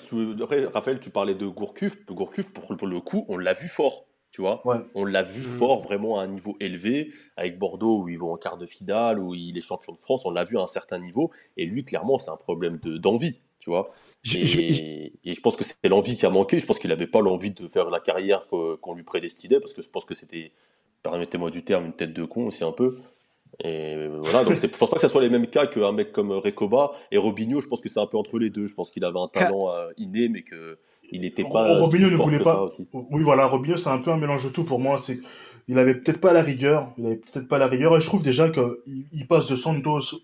Raphaël, 0.74 1.00
tu 1.00 1.12
parlais 1.12 1.36
de 1.36 1.46
Gourcuff. 1.46 2.04
Gourcuff, 2.08 2.52
pour, 2.52 2.76
pour 2.76 2.88
le 2.88 3.00
coup, 3.00 3.28
on 3.30 3.38
l'a 3.38 3.54
vu 3.54 3.68
fort. 3.68 4.07
Tu 4.38 4.44
vois 4.44 4.62
On 4.94 5.04
l'a 5.04 5.24
vu 5.24 5.40
mmh. 5.40 5.44
fort, 5.44 5.82
vraiment 5.82 6.20
à 6.20 6.22
un 6.22 6.28
niveau 6.28 6.56
élevé, 6.60 7.12
avec 7.38 7.58
Bordeaux 7.58 8.04
où 8.04 8.08
ils 8.08 8.20
vont 8.20 8.34
en 8.34 8.38
quart 8.38 8.60
de 8.60 8.68
finale, 8.68 9.18
où 9.18 9.34
il 9.34 9.58
est 9.58 9.62
champion 9.62 9.94
de 9.94 9.98
France, 9.98 10.28
on 10.28 10.30
l'a 10.30 10.44
vu 10.44 10.60
à 10.60 10.62
un 10.62 10.68
certain 10.68 11.00
niveau. 11.00 11.32
Et 11.58 11.66
lui, 11.66 11.84
clairement, 11.84 12.20
c'est 12.20 12.30
un 12.30 12.38
problème 12.38 12.78
d'envie, 12.78 13.42
tu 13.58 13.72
vois. 13.72 13.90
Et 14.36 14.46
je, 14.46 15.42
pense 15.42 15.56
que 15.56 15.64
c'est 15.64 15.90
l'envie 15.90 16.16
qui 16.16 16.28
a 16.28 16.30
manqué. 16.30 16.60
Je 16.60 16.68
pense 16.68 16.78
qu'il 16.78 16.92
n'avait 16.92 17.08
pas 17.08 17.22
l'envie 17.22 17.50
de 17.50 17.68
faire 17.68 17.90
la 17.90 18.00
carrière 18.00 18.46
qu'on 18.48 18.94
lui 18.94 19.02
prédestinait, 19.02 19.60
parce 19.60 19.74
que 19.74 19.82
je 19.82 19.90
pense 19.90 20.06
que 20.06 20.14
c'était, 20.14 20.52
permettez-moi 21.02 21.50
du 21.50 21.64
terme, 21.64 21.88
une 21.88 21.94
tête 21.94 22.14
de 22.14 22.24
con 22.24 22.46
aussi 22.46 22.64
un 22.64 22.72
peu. 22.72 23.00
Et 23.64 24.08
voilà, 24.22 24.44
donc 24.44 24.58
je 24.58 24.68
pense 24.68 24.88
pas 24.92 24.98
que 24.98 25.02
ce 25.02 25.08
soit 25.08 25.22
les 25.22 25.32
mêmes 25.32 25.48
cas 25.48 25.66
qu'un 25.66 25.94
mec 25.94 26.12
comme 26.12 26.32
Recoba 26.32 26.92
et 27.12 27.18
Robinho. 27.18 27.60
Je 27.60 27.68
pense 27.68 27.82
que 27.82 27.90
c'est 27.90 28.00
un 28.00 28.06
peu 28.06 28.18
entre 28.18 28.38
les 28.38 28.52
deux. 28.52 28.68
Je 28.68 28.76
pense 28.76 28.92
qu'il 28.92 29.04
avait 29.04 29.20
un 29.20 29.30
talent 29.30 29.72
euh, 29.72 29.90
inné, 29.98 30.30
mais 30.30 30.44
que 30.44 30.78
il 31.12 31.22
n'était 31.22 31.44
pas. 31.44 31.80
Robinho 31.80 32.10
ne 32.10 32.16
voulait 32.16 32.40
pas. 32.40 32.62
Aussi. 32.62 32.88
Oui, 32.94 33.24
voilà, 33.24 33.46
Robinho, 33.46 33.78
c'est 33.78 33.90
un 33.90 34.00
peu 34.00 34.12
un 34.12 34.18
mélange 34.18 34.44
de 34.44 34.50
tout 34.50 34.64
pour 34.64 34.80
moi. 34.80 34.98
C'est, 34.98 35.20
il 35.68 35.80
avait 35.80 35.96
peut-être 35.96 36.20
pas 36.20 36.34
la 36.34 36.42
rigueur. 36.42 36.92
Il 36.98 37.06
avait 37.06 37.18
peut-être 37.18 37.48
pas 37.48 37.58
la 37.58 37.68
rigueur. 37.68 37.96
Et 37.98 38.02
je 38.02 38.06
trouve 38.06 38.24
déjà 38.24 38.50
qu'il 38.50 39.06
il 39.12 39.28
passe 39.28 39.48
de 39.48 39.56
Santos 39.56 40.16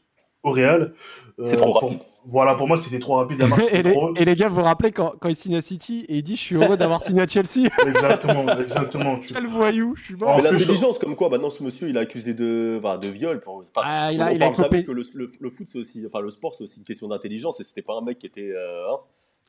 au 0.43 0.51
Real. 0.51 0.93
Euh, 1.39 1.45
c'est 1.45 1.57
trop 1.57 1.73
rapide. 1.73 1.99
Voilà, 2.25 2.55
pour 2.55 2.67
moi, 2.67 2.77
c'était 2.77 2.99
trop 2.99 3.15
rapide. 3.15 3.39
La 3.39 3.47
marche 3.49 3.63
et, 3.71 3.83
les, 3.83 3.93
et, 4.15 4.25
les, 4.25 4.35
gars, 4.35 4.47
vous 4.47 4.55
vous 4.55 4.63
rappelez 4.63 4.91
quand, 4.91 5.13
quand 5.19 5.27
il 5.27 5.35
signe 5.35 5.55
à 5.55 5.61
City 5.61 6.05
et 6.07 6.17
il 6.17 6.23
dit 6.23 6.35
Je 6.35 6.41
suis 6.41 6.55
heureux 6.55 6.77
d'avoir 6.77 7.01
signé 7.01 7.21
à 7.21 7.27
Chelsea 7.27 7.67
Exactement, 7.87 8.47
exactement. 8.57 9.19
Tu... 9.19 9.33
Quel 9.33 9.47
voyou, 9.47 9.95
je 9.97 10.03
suis 10.03 10.15
mort. 10.15 10.37
Mais 10.37 10.49
l'intelligence, 10.49 10.99
comme 10.99 11.15
quoi, 11.15 11.29
maintenant, 11.29 11.49
ce 11.49 11.63
monsieur, 11.63 11.89
il 11.89 11.97
a 11.97 12.01
accusé 12.01 12.33
de, 12.33 12.79
bah, 12.81 12.97
de 12.97 13.09
viol. 13.09 13.41
Pas... 13.41 13.81
Ah, 13.83 14.11
il 14.13 14.21
a, 14.21 14.27
on 14.27 14.29
il 14.31 14.39
parle 14.39 14.55
jamais 14.55 14.83
que 14.83 14.91
le, 14.91 15.03
le, 15.13 15.49
foot, 15.49 15.67
c'est 15.69 15.79
aussi, 15.79 16.03
enfin, 16.05 16.21
le 16.21 16.29
sport, 16.29 16.53
c'est 16.53 16.63
aussi 16.63 16.79
une 16.79 16.85
question 16.85 17.07
d'intelligence 17.07 17.59
et 17.59 17.63
c'était 17.63 17.81
pas 17.81 17.95
un 17.97 18.01
mec 18.01 18.19
qui 18.19 18.27
était. 18.27 18.51
Euh, 18.51 18.89
hein, 18.89 18.97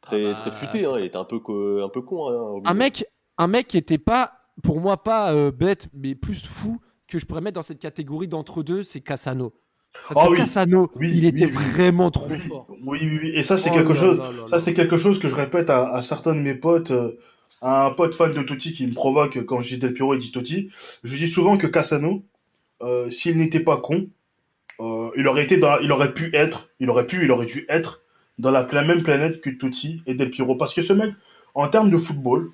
très, 0.01 0.27
ah 0.27 0.33
bah, 0.33 0.39
très 0.39 0.51
futé. 0.51 0.87
Hein, 0.87 0.95
il 0.99 1.05
était 1.05 1.17
un 1.17 1.25
peu, 1.25 1.41
un 1.83 1.89
peu 1.89 2.03
con. 2.03 2.29
Hein, 2.29 2.63
un, 2.65 2.75
mec, 2.75 3.05
un 3.39 3.47
mec 3.47 3.67
qui 3.67 3.77
était 3.77 3.99
pas, 3.99 4.33
pour 4.63 4.81
moi, 4.81 5.03
pas 5.03 5.33
euh, 5.33 5.51
bête, 5.51 5.89
mais 5.95 6.15
plus 6.15 6.45
fou 6.47 6.81
que 7.09 7.19
je 7.19 7.27
pourrais 7.27 7.41
mettre 7.41 7.57
dans 7.57 7.63
cette 7.63 7.79
catégorie 7.79 8.29
d'entre 8.29 8.63
deux, 8.63 8.85
c'est 8.85 9.01
Cassano. 9.01 9.53
Parce 10.09 10.29
que 10.29 10.37
Cassano, 10.37 10.91
il 11.01 11.25
était 11.25 11.47
vraiment 11.47 12.11
trop 12.11 12.29
fort. 12.29 12.67
Oui, 12.85 12.99
oui, 13.03 13.19
oui. 13.23 13.33
Et 13.35 13.43
ça, 13.43 13.57
c'est 13.57 13.71
oh 13.71 13.75
quelque 13.75 13.95
chose. 13.95 14.21
ça, 14.49 14.59
c'est 14.59 14.75
quelque 14.75 14.97
chose 14.97 15.19
que 15.19 15.29
je 15.29 15.37
répète 15.37 15.71
à, 15.71 16.01
certains 16.03 16.35
de 16.35 16.41
mes 16.41 16.55
potes. 16.55 16.91
Euh, 16.91 17.19
un 17.63 17.91
pote 17.93 18.15
fan 18.15 18.35
de 18.35 18.43
Totti 18.43 18.73
qui 18.75 18.87
me 18.87 18.93
provoque 18.93 19.43
quand 19.47 19.61
je 19.61 19.69
dis 19.69 19.79
Del 19.79 19.95
Piro 19.95 20.15
et 20.15 20.19
dit 20.19 20.33
Totti. 20.33 20.71
Je 21.03 21.17
dis 21.17 21.29
souvent 21.29 21.57
que 21.57 21.67
Cassano, 21.67 22.25
euh, 22.83 23.09
s'il 23.09 23.39
n'était 23.39 23.61
pas 23.61 23.79
con, 23.79 24.09
il 25.17 25.29
aurait 25.29 25.45
été 25.45 25.57
dans, 25.57 25.79
il 25.79 25.93
aurait 25.93 26.13
pu 26.13 26.35
être, 26.35 26.69
il 26.81 26.91
aurait 26.91 27.07
pu, 27.07 27.25
il 27.25 27.31
aurait 27.31 27.47
dû 27.47 27.65
être 27.69 28.04
dans 28.39 28.51
la, 28.51 28.65
même 28.83 29.03
planète 29.03 29.41
que 29.41 29.51
Totti 29.51 30.03
et 30.07 30.15
Del 30.15 30.31
Piero. 30.31 30.55
Parce 30.57 30.75
que 30.75 30.83
ce 30.83 30.93
mec, 30.93 31.13
en 31.55 31.69
termes 31.69 31.91
de 31.91 31.99
football, 31.99 32.51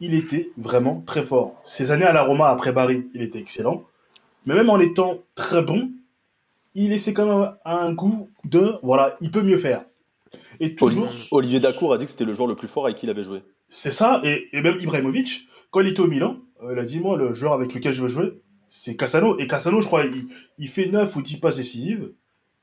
il 0.00 0.14
était 0.14 0.50
vraiment 0.56 1.02
très 1.06 1.22
fort. 1.22 1.60
Ces 1.64 1.90
années 1.90 2.04
à 2.04 2.12
la 2.12 2.22
Roma 2.22 2.48
après 2.48 2.72
Bari, 2.72 3.08
il 3.14 3.22
était 3.22 3.38
excellent. 3.38 3.84
Mais 4.44 4.54
même 4.54 4.70
en 4.70 4.78
étant 4.78 5.18
très 5.34 5.62
bon, 5.62 5.90
il 6.74 6.90
laissait 6.90 7.14
quand 7.14 7.26
même 7.26 7.52
un 7.64 7.92
goût 7.92 8.28
de 8.44 8.74
voilà, 8.82 9.16
il 9.20 9.30
peut 9.30 9.42
mieux 9.42 9.58
faire. 9.58 9.84
Et 10.60 10.74
toujours. 10.74 11.08
Olivier 11.30 11.60
Dacour 11.60 11.92
a 11.94 11.98
dit 11.98 12.04
que 12.04 12.10
c'était 12.10 12.24
le 12.24 12.34
joueur 12.34 12.48
le 12.48 12.56
plus 12.56 12.68
fort 12.68 12.84
avec 12.84 12.98
qui 12.98 13.06
il 13.06 13.10
avait 13.10 13.24
joué. 13.24 13.42
C'est 13.68 13.90
ça, 13.90 14.20
et, 14.22 14.48
même 14.52 14.76
Ibrahimovic, 14.78 15.48
quand 15.70 15.80
il 15.80 15.88
était 15.88 16.00
au 16.00 16.06
Milan, 16.06 16.36
euh, 16.62 16.72
il 16.72 16.78
a 16.78 16.84
dit 16.84 17.00
Moi, 17.00 17.16
le 17.16 17.32
joueur 17.34 17.54
avec 17.54 17.74
lequel 17.74 17.92
je 17.92 18.02
veux 18.02 18.08
jouer, 18.08 18.40
c'est 18.68 18.96
Cassano. 18.96 19.38
Et 19.38 19.46
Cassano, 19.46 19.80
je 19.80 19.86
crois, 19.86 20.04
il, 20.04 20.26
il 20.58 20.68
fait 20.68 20.86
9 20.86 21.16
ou 21.16 21.22
10 21.22 21.38
passes 21.38 21.56
décisives 21.56 22.12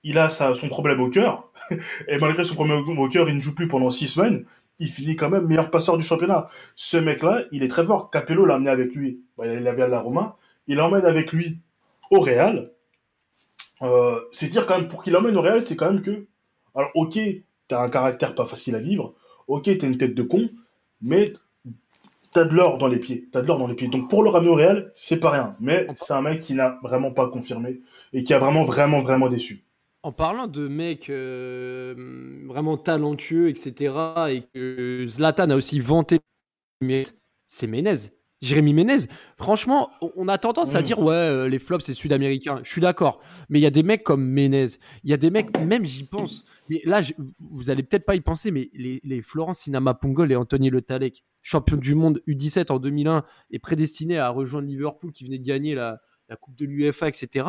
il 0.03 0.17
a 0.17 0.29
son 0.29 0.67
problème 0.69 0.99
au 0.99 1.09
cœur, 1.09 1.49
et 2.07 2.17
malgré 2.17 2.43
son 2.43 2.55
problème 2.55 2.79
au 2.79 3.09
cœur, 3.09 3.29
il 3.29 3.37
ne 3.37 3.41
joue 3.41 3.55
plus 3.55 3.67
pendant 3.67 3.89
six 3.89 4.07
semaines, 4.07 4.45
il 4.79 4.87
finit 4.87 5.15
quand 5.15 5.29
même 5.29 5.47
meilleur 5.47 5.69
passeur 5.69 5.97
du 5.97 6.05
championnat. 6.05 6.47
Ce 6.75 6.97
mec-là, 6.97 7.43
il 7.51 7.63
est 7.63 7.67
très 7.67 7.85
fort. 7.85 8.09
Capello 8.09 8.45
l'a 8.45 8.55
amené 8.55 8.69
avec 8.69 8.93
lui. 8.93 9.21
il 9.43 9.67
avait 9.67 9.83
à 9.83 9.87
la 9.87 9.99
Roma. 9.99 10.37
Il 10.67 10.77
l'emmène 10.77 11.05
avec 11.05 11.31
lui 11.31 11.59
au 12.11 12.19
Real. 12.19 12.71
Euh, 13.81 14.19
c'est 14.31 14.47
dire 14.47 14.65
quand 14.65 14.77
même, 14.77 14.87
pour 14.87 15.03
qu'il 15.03 15.13
l'emmène 15.13 15.37
au 15.37 15.41
Real, 15.41 15.61
c'est 15.61 15.75
quand 15.75 15.91
même 15.91 16.01
que. 16.01 16.25
Alors, 16.75 16.89
ok, 16.95 17.19
t'as 17.67 17.81
un 17.81 17.89
caractère 17.89 18.33
pas 18.33 18.45
facile 18.45 18.75
à 18.75 18.79
vivre. 18.79 19.13
Ok, 19.47 19.65
t'as 19.77 19.87
une 19.87 19.97
tête 19.97 20.15
de 20.15 20.23
con. 20.23 20.49
Mais 21.01 21.33
t'as 22.31 22.45
de 22.45 22.55
l'or 22.55 22.77
dans 22.77 22.87
les 22.87 22.99
pieds. 22.99 23.27
T'as 23.31 23.41
de 23.41 23.47
l'or 23.47 23.59
dans 23.59 23.67
les 23.67 23.75
pieds. 23.75 23.89
Donc, 23.89 24.09
pour 24.09 24.23
le 24.23 24.29
ramener 24.29 24.49
au 24.49 24.55
Real, 24.55 24.91
c'est 24.95 25.19
pas 25.19 25.29
rien. 25.31 25.55
Mais 25.59 25.87
c'est 25.95 26.13
un 26.13 26.21
mec 26.21 26.39
qui 26.39 26.55
n'a 26.55 26.79
vraiment 26.81 27.11
pas 27.11 27.27
confirmé. 27.27 27.81
Et 28.13 28.23
qui 28.23 28.33
a 28.33 28.39
vraiment, 28.39 28.63
vraiment, 28.63 28.99
vraiment 28.99 29.27
déçu. 29.27 29.62
En 30.03 30.11
parlant 30.11 30.47
de 30.47 30.67
mecs 30.67 31.09
euh, 31.09 32.43
vraiment 32.45 32.77
talentueux, 32.77 33.47
etc., 33.47 33.93
et 34.29 34.43
que 34.53 35.05
Zlatan 35.07 35.49
a 35.49 35.55
aussi 35.55 35.79
vanté, 35.79 36.19
c'est 37.47 37.67
Menez. 37.67 38.11
Jérémy 38.41 38.73
Menez, 38.73 39.07
franchement, 39.37 39.89
on 40.17 40.27
a 40.27 40.37
tendance 40.37 40.75
à 40.75 40.81
mm. 40.81 40.83
dire 40.83 40.99
ouais, 40.99 41.13
euh, 41.13 41.47
les 41.47 41.59
flops 41.59 41.85
c'est 41.85 41.93
sud-américain. 41.93 42.59
Je 42.63 42.69
suis 42.69 42.81
d'accord, 42.81 43.21
mais 43.47 43.59
il 43.59 43.61
y 43.61 43.65
a 43.65 43.69
des 43.69 43.83
mecs 43.83 44.03
comme 44.03 44.25
Menez, 44.27 44.65
il 45.05 45.09
y 45.09 45.13
a 45.13 45.17
des 45.17 45.29
mecs, 45.29 45.57
même 45.61 45.85
j'y 45.85 46.03
pense. 46.03 46.43
Mais 46.69 46.81
là, 46.83 46.99
vous 47.39 47.69
allez 47.69 47.83
peut-être 47.83 48.05
pas 48.05 48.15
y 48.15 48.21
penser, 48.21 48.51
mais 48.51 48.69
les, 48.73 48.99
les 49.05 49.21
Florence 49.21 49.59
Sinama 49.59 49.93
Pongol 49.93 50.33
et 50.33 50.35
Anthony 50.35 50.69
Le 50.69 50.81
Talec, 50.81 51.23
champion 51.41 51.77
du 51.77 51.95
monde 51.95 52.21
U17 52.27 52.73
en 52.73 52.79
2001 52.79 53.23
et 53.51 53.59
prédestiné 53.59 54.19
à 54.19 54.27
rejoindre 54.27 54.67
Liverpool 54.67 55.13
qui 55.13 55.23
venait 55.23 55.39
de 55.39 55.45
gagner 55.45 55.75
la, 55.75 56.01
la 56.27 56.35
Coupe 56.35 56.55
de 56.55 56.65
l'UEFA, 56.65 57.07
etc. 57.07 57.45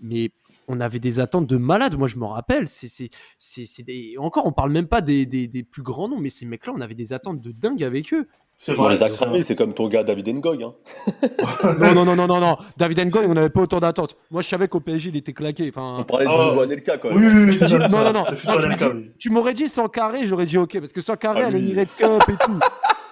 Mais 0.00 0.30
on 0.68 0.80
avait 0.80 0.98
des 0.98 1.20
attentes 1.20 1.46
de 1.46 1.56
malades. 1.56 1.96
Moi, 1.96 2.08
je 2.08 2.16
me 2.16 2.24
rappelle. 2.24 2.68
C'est, 2.68 2.88
c'est, 2.88 3.10
c'est, 3.38 3.82
des... 3.82 4.14
Encore, 4.18 4.46
on 4.46 4.52
parle 4.52 4.72
même 4.72 4.88
pas 4.88 5.00
des, 5.00 5.26
des, 5.26 5.46
des, 5.46 5.62
plus 5.62 5.82
grands 5.82 6.08
noms, 6.08 6.18
mais 6.18 6.30
ces 6.30 6.46
mecs-là, 6.46 6.72
on 6.76 6.80
avait 6.80 6.94
des 6.94 7.12
attentes 7.12 7.40
de 7.40 7.52
dingue 7.52 7.82
avec 7.82 8.12
eux. 8.12 8.28
C'est 8.58 8.72
vrai, 8.72 8.94
les 8.94 9.02
a 9.02 9.08
c'est 9.42 9.54
comme 9.54 9.74
ton 9.74 9.86
gars 9.86 10.02
David 10.02 10.28
Ngoy. 10.28 10.64
Hein. 10.64 10.74
non, 11.78 11.94
non, 11.94 12.04
non, 12.06 12.16
non, 12.16 12.26
non, 12.26 12.40
non. 12.40 12.56
David 12.78 13.10
Ngoy, 13.10 13.26
on 13.26 13.34
n'avait 13.34 13.50
pas 13.50 13.60
autant 13.60 13.80
d'attentes. 13.80 14.16
Moi, 14.30 14.40
je 14.40 14.48
savais 14.48 14.66
qu'au 14.66 14.80
PSG, 14.80 15.10
il 15.10 15.16
était 15.16 15.34
claqué. 15.34 15.68
Enfin... 15.68 15.96
On 15.98 16.04
parlait 16.04 16.26
du 16.26 16.32
nouveau 16.32 16.60
Anelka, 16.62 16.96
quoi. 16.96 17.12
Oui, 17.12 17.22
oui, 17.26 17.44
oui, 17.48 17.52
c'est 17.52 17.66
ça. 17.66 17.78
Non, 17.88 18.12
non, 18.12 18.12
non. 18.12 19.04
tu, 19.18 19.28
m'aurais 19.28 19.52
dit 19.52 19.68
sans 19.68 19.88
carré, 19.88 20.26
j'aurais 20.26 20.46
dit 20.46 20.56
ok, 20.56 20.80
parce 20.80 20.92
que 20.92 21.02
sans 21.02 21.16
carré, 21.16 21.42
ah, 21.44 21.48
elle 21.48 21.56
Emirates 21.56 21.94
Cup 21.96 22.22
et 22.28 22.44
tout. 22.44 22.58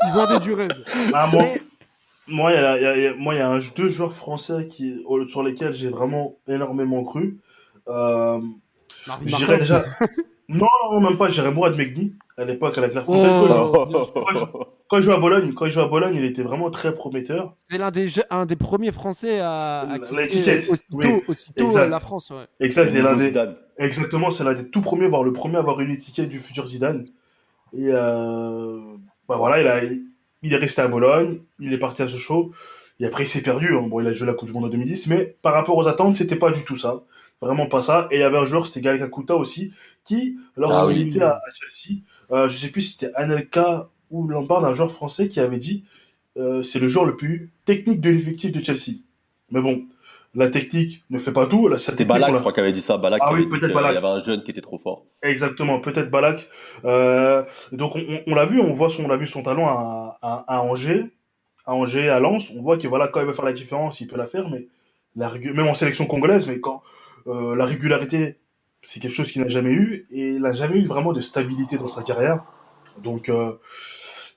Ils 0.06 0.12
vendaient 0.14 0.40
du 0.40 0.54
rêve. 0.54 0.70
Ah, 1.12 1.26
moi, 1.26 1.44
moi, 2.26 2.52
il 2.52 2.60
y 2.60 2.64
a, 2.64 2.96
y 2.96 3.06
a, 3.06 3.14
moi, 3.14 3.34
il 3.34 3.38
y 3.38 3.40
a 3.40 3.58
deux 3.76 3.88
joueurs 3.88 4.12
français 4.12 4.66
qui, 4.66 5.02
sur 5.28 5.42
lesquels 5.42 5.74
j'ai 5.74 5.88
vraiment 5.88 6.36
énormément 6.48 7.02
cru. 7.04 7.38
Euh, 7.88 8.40
j'irais 9.24 9.58
déjà. 9.58 9.84
non, 10.48 10.68
même 11.00 11.16
pas. 11.16 11.28
J'irais 11.28 11.52
Mourad 11.52 11.76
Megni 11.76 12.14
à 12.36 12.44
l'époque 12.44 12.76
à 12.78 12.80
la 12.80 12.88
Clairefontaine. 12.88 13.30
Oh. 13.32 14.66
Quand, 14.88 14.98
il 14.98 15.02
jouait 15.02 15.14
à 15.14 15.18
Bologne, 15.18 15.52
quand 15.54 15.66
il 15.66 15.72
jouait 15.72 15.82
à 15.82 15.88
Bologne, 15.88 16.14
il 16.16 16.24
était 16.24 16.42
vraiment 16.42 16.70
très 16.70 16.94
prometteur. 16.94 17.54
C'est 17.70 17.78
l'un 17.78 17.90
des 17.90 18.08
un 18.30 18.46
des 18.46 18.56
premiers 18.56 18.92
Français 18.92 19.40
à, 19.40 19.80
à 19.80 19.98
quitter 19.98 20.58
aussitôt, 20.70 21.22
aussitôt 21.28 21.76
la 21.76 22.00
France. 22.00 22.30
Ouais. 22.30 22.46
Exact. 22.60 22.92
Des... 22.92 23.32
Exactement, 23.78 24.30
c'est 24.30 24.44
l'un 24.44 24.54
des 24.54 24.68
tout 24.68 24.80
premiers, 24.80 25.08
voire 25.08 25.24
le 25.24 25.32
premier 25.32 25.56
à 25.56 25.60
avoir 25.60 25.80
une 25.80 25.90
étiquette 25.90 26.28
du 26.28 26.38
futur 26.38 26.66
Zidane. 26.66 27.06
Et 27.72 27.88
euh... 27.88 28.78
bah 29.28 29.36
voilà, 29.36 29.60
il 29.60 29.66
a, 29.66 29.80
il 30.44 30.52
est 30.52 30.56
resté 30.56 30.82
à 30.82 30.88
Bologne, 30.88 31.40
il 31.58 31.72
est 31.72 31.78
parti 31.78 32.02
à 32.02 32.08
Sochaux. 32.08 32.52
Et 33.00 33.06
après, 33.06 33.24
il 33.24 33.28
s'est 33.28 33.42
perdu. 33.42 33.74
Hein. 33.76 33.88
Bon, 33.88 34.00
il 34.00 34.06
a 34.06 34.12
joué 34.12 34.26
la 34.26 34.34
Coupe 34.34 34.48
du 34.48 34.54
Monde 34.54 34.66
en 34.66 34.68
2010, 34.68 35.08
mais 35.08 35.36
par 35.42 35.54
rapport 35.54 35.76
aux 35.76 35.88
attentes, 35.88 36.14
c'était 36.14 36.36
pas 36.36 36.52
du 36.52 36.64
tout 36.64 36.76
ça. 36.76 37.02
Vraiment 37.40 37.66
pas 37.66 37.82
ça. 37.82 38.06
Et 38.10 38.16
il 38.16 38.20
y 38.20 38.22
avait 38.22 38.38
un 38.38 38.44
joueur, 38.44 38.66
c'était 38.66 38.82
Gal 38.82 38.98
Kakuta 38.98 39.34
aussi, 39.34 39.72
qui, 40.04 40.36
lorsqu'il 40.56 40.96
ah 40.96 41.00
était 41.00 41.22
à, 41.22 41.40
Chelsea, 41.58 42.00
euh, 42.30 42.48
je 42.48 42.56
sais 42.56 42.68
plus 42.68 42.82
si 42.82 42.92
c'était 42.92 43.12
Anelka 43.14 43.88
ou 44.10 44.28
Lampard, 44.28 44.64
un 44.64 44.72
joueur 44.72 44.92
français 44.92 45.26
qui 45.26 45.40
avait 45.40 45.58
dit 45.58 45.84
euh, 46.36 46.62
c'est 46.62 46.78
le 46.78 46.88
joueur 46.88 47.04
le 47.04 47.16
plus 47.16 47.52
technique 47.64 48.00
de 48.00 48.10
l'effectif 48.10 48.52
de 48.52 48.62
Chelsea. 48.62 48.98
Mais 49.50 49.60
bon, 49.60 49.84
la 50.34 50.48
technique 50.48 51.04
ne 51.10 51.18
fait 51.18 51.32
pas 51.32 51.46
tout. 51.46 51.70
C'était 51.78 52.04
Balak, 52.04 52.34
je 52.34 52.40
crois, 52.40 52.52
qui 52.52 52.60
avait 52.60 52.72
dit 52.72 52.80
ça. 52.80 52.98
Balak, 52.98 53.20
ah 53.24 53.30
avait 53.30 53.46
dit 53.46 53.58
qu'il 53.58 53.68
y 53.68 53.76
avait 53.76 54.06
un 54.06 54.20
jeune 54.20 54.42
qui 54.42 54.50
était 54.50 54.60
trop 54.60 54.78
fort. 54.78 55.06
Exactement, 55.22 55.80
peut-être 55.80 56.10
Balak. 56.10 56.48
Euh, 56.84 57.44
donc 57.72 57.96
on, 58.26 58.34
l'a 58.34 58.44
vu, 58.44 58.60
on 58.60 58.70
voit 58.70 58.90
son, 58.90 59.04
on 59.04 59.10
a 59.10 59.16
vu 59.16 59.26
son 59.26 59.42
talent 59.42 59.66
à, 59.66 60.18
à, 60.22 60.60
Angers, 60.62 61.04
à 61.66 61.74
Angers, 61.74 62.08
à 62.08 62.18
Lens. 62.20 62.52
On 62.56 62.60
voit 62.60 62.76
que 62.76 62.88
voilà, 62.88 63.08
quand 63.08 63.20
il 63.20 63.26
veut 63.26 63.32
faire 63.32 63.44
la 63.44 63.52
différence, 63.52 64.00
il 64.00 64.06
peut 64.06 64.16
la 64.16 64.26
faire, 64.26 64.48
mais 64.48 64.66
la 65.16 65.30
même 65.32 65.68
en 65.68 65.74
sélection 65.74 66.06
congolaise, 66.06 66.48
mais 66.48 66.58
quand 66.58 66.82
euh, 67.26 67.54
la 67.54 67.64
régularité, 67.64 68.38
c'est 68.82 69.00
quelque 69.00 69.14
chose 69.14 69.30
qu'il 69.30 69.42
n'a 69.42 69.48
jamais 69.48 69.70
eu, 69.70 70.06
et 70.10 70.32
il 70.32 70.42
n'a 70.42 70.52
jamais 70.52 70.78
eu 70.78 70.86
vraiment 70.86 71.12
de 71.12 71.20
stabilité 71.20 71.78
dans 71.78 71.88
sa 71.88 72.02
carrière. 72.02 72.44
Donc, 73.02 73.28
euh, 73.28 73.52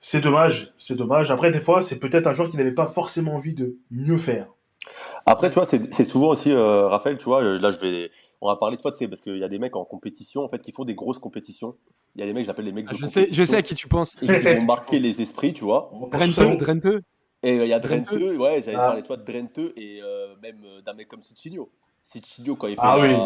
c'est 0.00 0.20
dommage, 0.20 0.72
c'est 0.76 0.94
dommage. 0.94 1.30
Après, 1.30 1.50
des 1.50 1.60
fois, 1.60 1.82
c'est 1.82 1.98
peut-être 1.98 2.28
un 2.28 2.32
joueur 2.32 2.48
qui 2.48 2.56
n'avait 2.56 2.72
pas 2.72 2.86
forcément 2.86 3.34
envie 3.34 3.54
de 3.54 3.76
mieux 3.90 4.18
faire. 4.18 4.46
Après, 5.26 5.50
tu 5.50 5.54
vois, 5.54 5.66
c'est 5.66 6.04
souvent 6.04 6.28
aussi, 6.28 6.52
euh, 6.52 6.88
Raphaël, 6.88 7.18
tu 7.18 7.24
vois, 7.24 7.42
là, 7.42 7.70
je 7.72 7.78
vais, 7.78 8.10
on 8.40 8.48
va 8.48 8.56
parler 8.56 8.76
de 8.76 8.82
fois, 8.82 8.92
tu 8.92 8.98
sais, 8.98 9.08
parce 9.08 9.20
qu'il 9.20 9.36
y 9.38 9.44
a 9.44 9.48
des 9.48 9.58
mecs 9.58 9.76
en 9.76 9.84
compétition, 9.84 10.44
en 10.44 10.48
fait, 10.48 10.60
qui 10.62 10.72
font 10.72 10.84
des 10.84 10.94
grosses 10.94 11.18
compétitions. 11.18 11.76
Il 12.16 12.20
y 12.20 12.24
a 12.24 12.26
des 12.26 12.32
mecs, 12.32 12.46
j'appelle 12.46 12.64
les 12.64 12.72
mecs 12.72 12.86
de 12.86 12.90
Ah, 12.94 12.96
je, 12.98 13.06
sais, 13.06 13.28
je 13.30 13.44
sais 13.44 13.56
à 13.56 13.62
qui 13.62 13.74
tu 13.74 13.88
penses. 13.88 14.14
Et 14.22 14.26
qui 14.26 14.32
vont 14.56 14.62
marquer 14.62 14.98
les 14.98 15.20
esprits, 15.20 15.52
tu 15.52 15.64
vois. 15.64 15.90
Drenteux. 16.10 16.56
Drenteux. 16.56 17.02
Et 17.42 17.58
euh, 17.60 17.64
il 17.66 17.68
y 17.68 17.72
a 17.72 17.78
Drenteux. 17.80 18.18
Drenteux, 18.18 18.36
ouais, 18.38 18.62
j'allais 18.64 18.78
Ah. 18.78 18.86
parler 18.86 19.02
de 19.02 19.06
toi 19.06 19.16
de 19.16 19.24
Drenteux 19.30 19.72
et 19.76 20.00
euh, 20.02 20.34
même 20.42 20.56
euh, 20.64 20.80
d'un 20.82 20.94
mec 20.94 21.08
comme 21.08 21.22
Ciccinho. 21.22 21.68
Ciccinho, 22.02 22.56
quand 22.56 22.66
il 22.66 22.74
fait 22.74 22.80
Ah 22.82 22.96
la- 22.96 23.02
oui, 23.02 23.16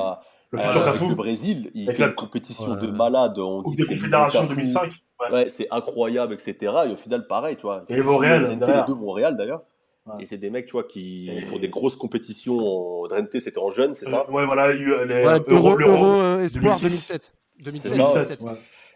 le 0.50 0.58
euh, 0.58 0.62
futur 0.62 0.84
Cafou. 0.84 1.08
le 1.10 1.14
Brésil, 1.14 1.70
il 1.74 1.84
Avec 1.88 1.96
fait 1.96 2.02
la- 2.02 2.08
une 2.10 2.14
compétition 2.16 2.72
Ouais. 2.72 2.80
de 2.80 2.88
malade. 2.88 3.38
On 3.38 3.62
Coupe 3.62 3.76
dit 3.76 3.82
des 3.84 3.88
le 3.94 3.94
Confédérations 4.00 4.40
Cafou. 4.40 4.54
2005. 4.54 4.92
Ouais. 5.20 5.32
Ouais, 5.32 5.48
c'est 5.48 5.68
incroyable, 5.70 6.34
etc. 6.34 6.56
Et 6.88 6.92
au 6.92 6.96
final, 6.96 7.26
pareil, 7.26 7.56
tu 7.56 7.62
vois. 7.62 7.84
Et 7.88 7.94
ils 7.94 8.02
vont 8.02 8.16
au 8.16 8.18
Real, 8.18 8.46
les 8.50 8.56
deux 8.56 8.92
vont 8.92 9.08
au 9.08 9.12
Real 9.12 9.36
d'ailleurs. 9.36 9.62
Ouais. 10.06 10.22
Et 10.24 10.26
c'est 10.26 10.36
des 10.38 10.50
mecs, 10.50 10.66
tu 10.66 10.72
vois, 10.72 10.84
qui 10.84 11.30
Et- 11.30 11.40
font 11.42 11.58
des 11.58 11.68
grosses 11.68 11.96
compétitions. 11.96 12.58
En... 12.58 13.06
Drenthe, 13.06 13.38
c'était 13.38 13.58
en 13.58 13.70
jeune, 13.70 13.94
c'est 13.94 14.06
ça 14.06 14.26
Euh, 14.28 14.32
ouais, 14.32 14.46
voilà, 14.46 14.72
il 14.72 14.80
y 14.80 14.84
a 14.84 15.02
eu 15.02 15.06
les 15.06 15.24
Ouais, 15.24 15.38
Euro, 15.48 15.68
Euro, 15.70 15.76
l'Euro. 15.76 15.92
Euro, 16.06 16.20
euh, 16.22 16.44
Espoir 16.44 16.76
2006. 16.80 17.08
2007. 17.08 17.32
2007, 17.60 17.92
C'est 17.92 17.98
ça. 17.98 18.12
2007. 18.14 18.42
Ouais. 18.42 18.52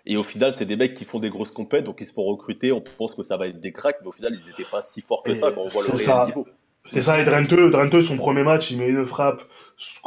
Et 0.09 0.17
au 0.17 0.23
final, 0.23 0.53
c'est 0.53 0.67
des 0.67 0.77
mecs 0.77 0.95
qui 0.95 1.05
font 1.05 1.19
des 1.19 1.31
grosses 1.31 1.51
compètes, 1.51 1.85
donc 1.85 1.99
ils 2.01 2.07
se 2.07 2.13
font 2.13 2.25
recruter. 2.25 2.73
On 2.73 2.81
pense 2.99 3.15
que 3.15 3.23
ça 3.23 3.37
va 3.37 3.47
être 3.49 3.61
des 3.61 3.73
cracks, 3.73 3.99
mais 4.03 4.09
au 4.09 4.13
final, 4.13 4.39
ils 4.41 4.49
n'étaient 4.49 4.69
pas 4.71 4.83
si 4.83 5.01
forts 5.01 5.23
que 5.23 5.31
Et 5.31 5.35
ça 5.35 5.51
quand 5.53 5.63
on 5.63 5.69
voit 5.69 5.83
le 5.83 5.87
c'est 5.87 5.93
réel 5.97 6.07
ça. 6.07 6.27
niveau. 6.27 6.47
C'est 6.85 7.01
ça, 7.01 7.21
et 7.21 7.25
Drenteux, 7.25 7.71
Drenteux, 7.71 8.03
son 8.03 8.17
premier 8.17 8.45
match, 8.45 8.71
il 8.71 8.79
met 8.79 8.87
une 8.89 9.05
frappe, 9.05 9.43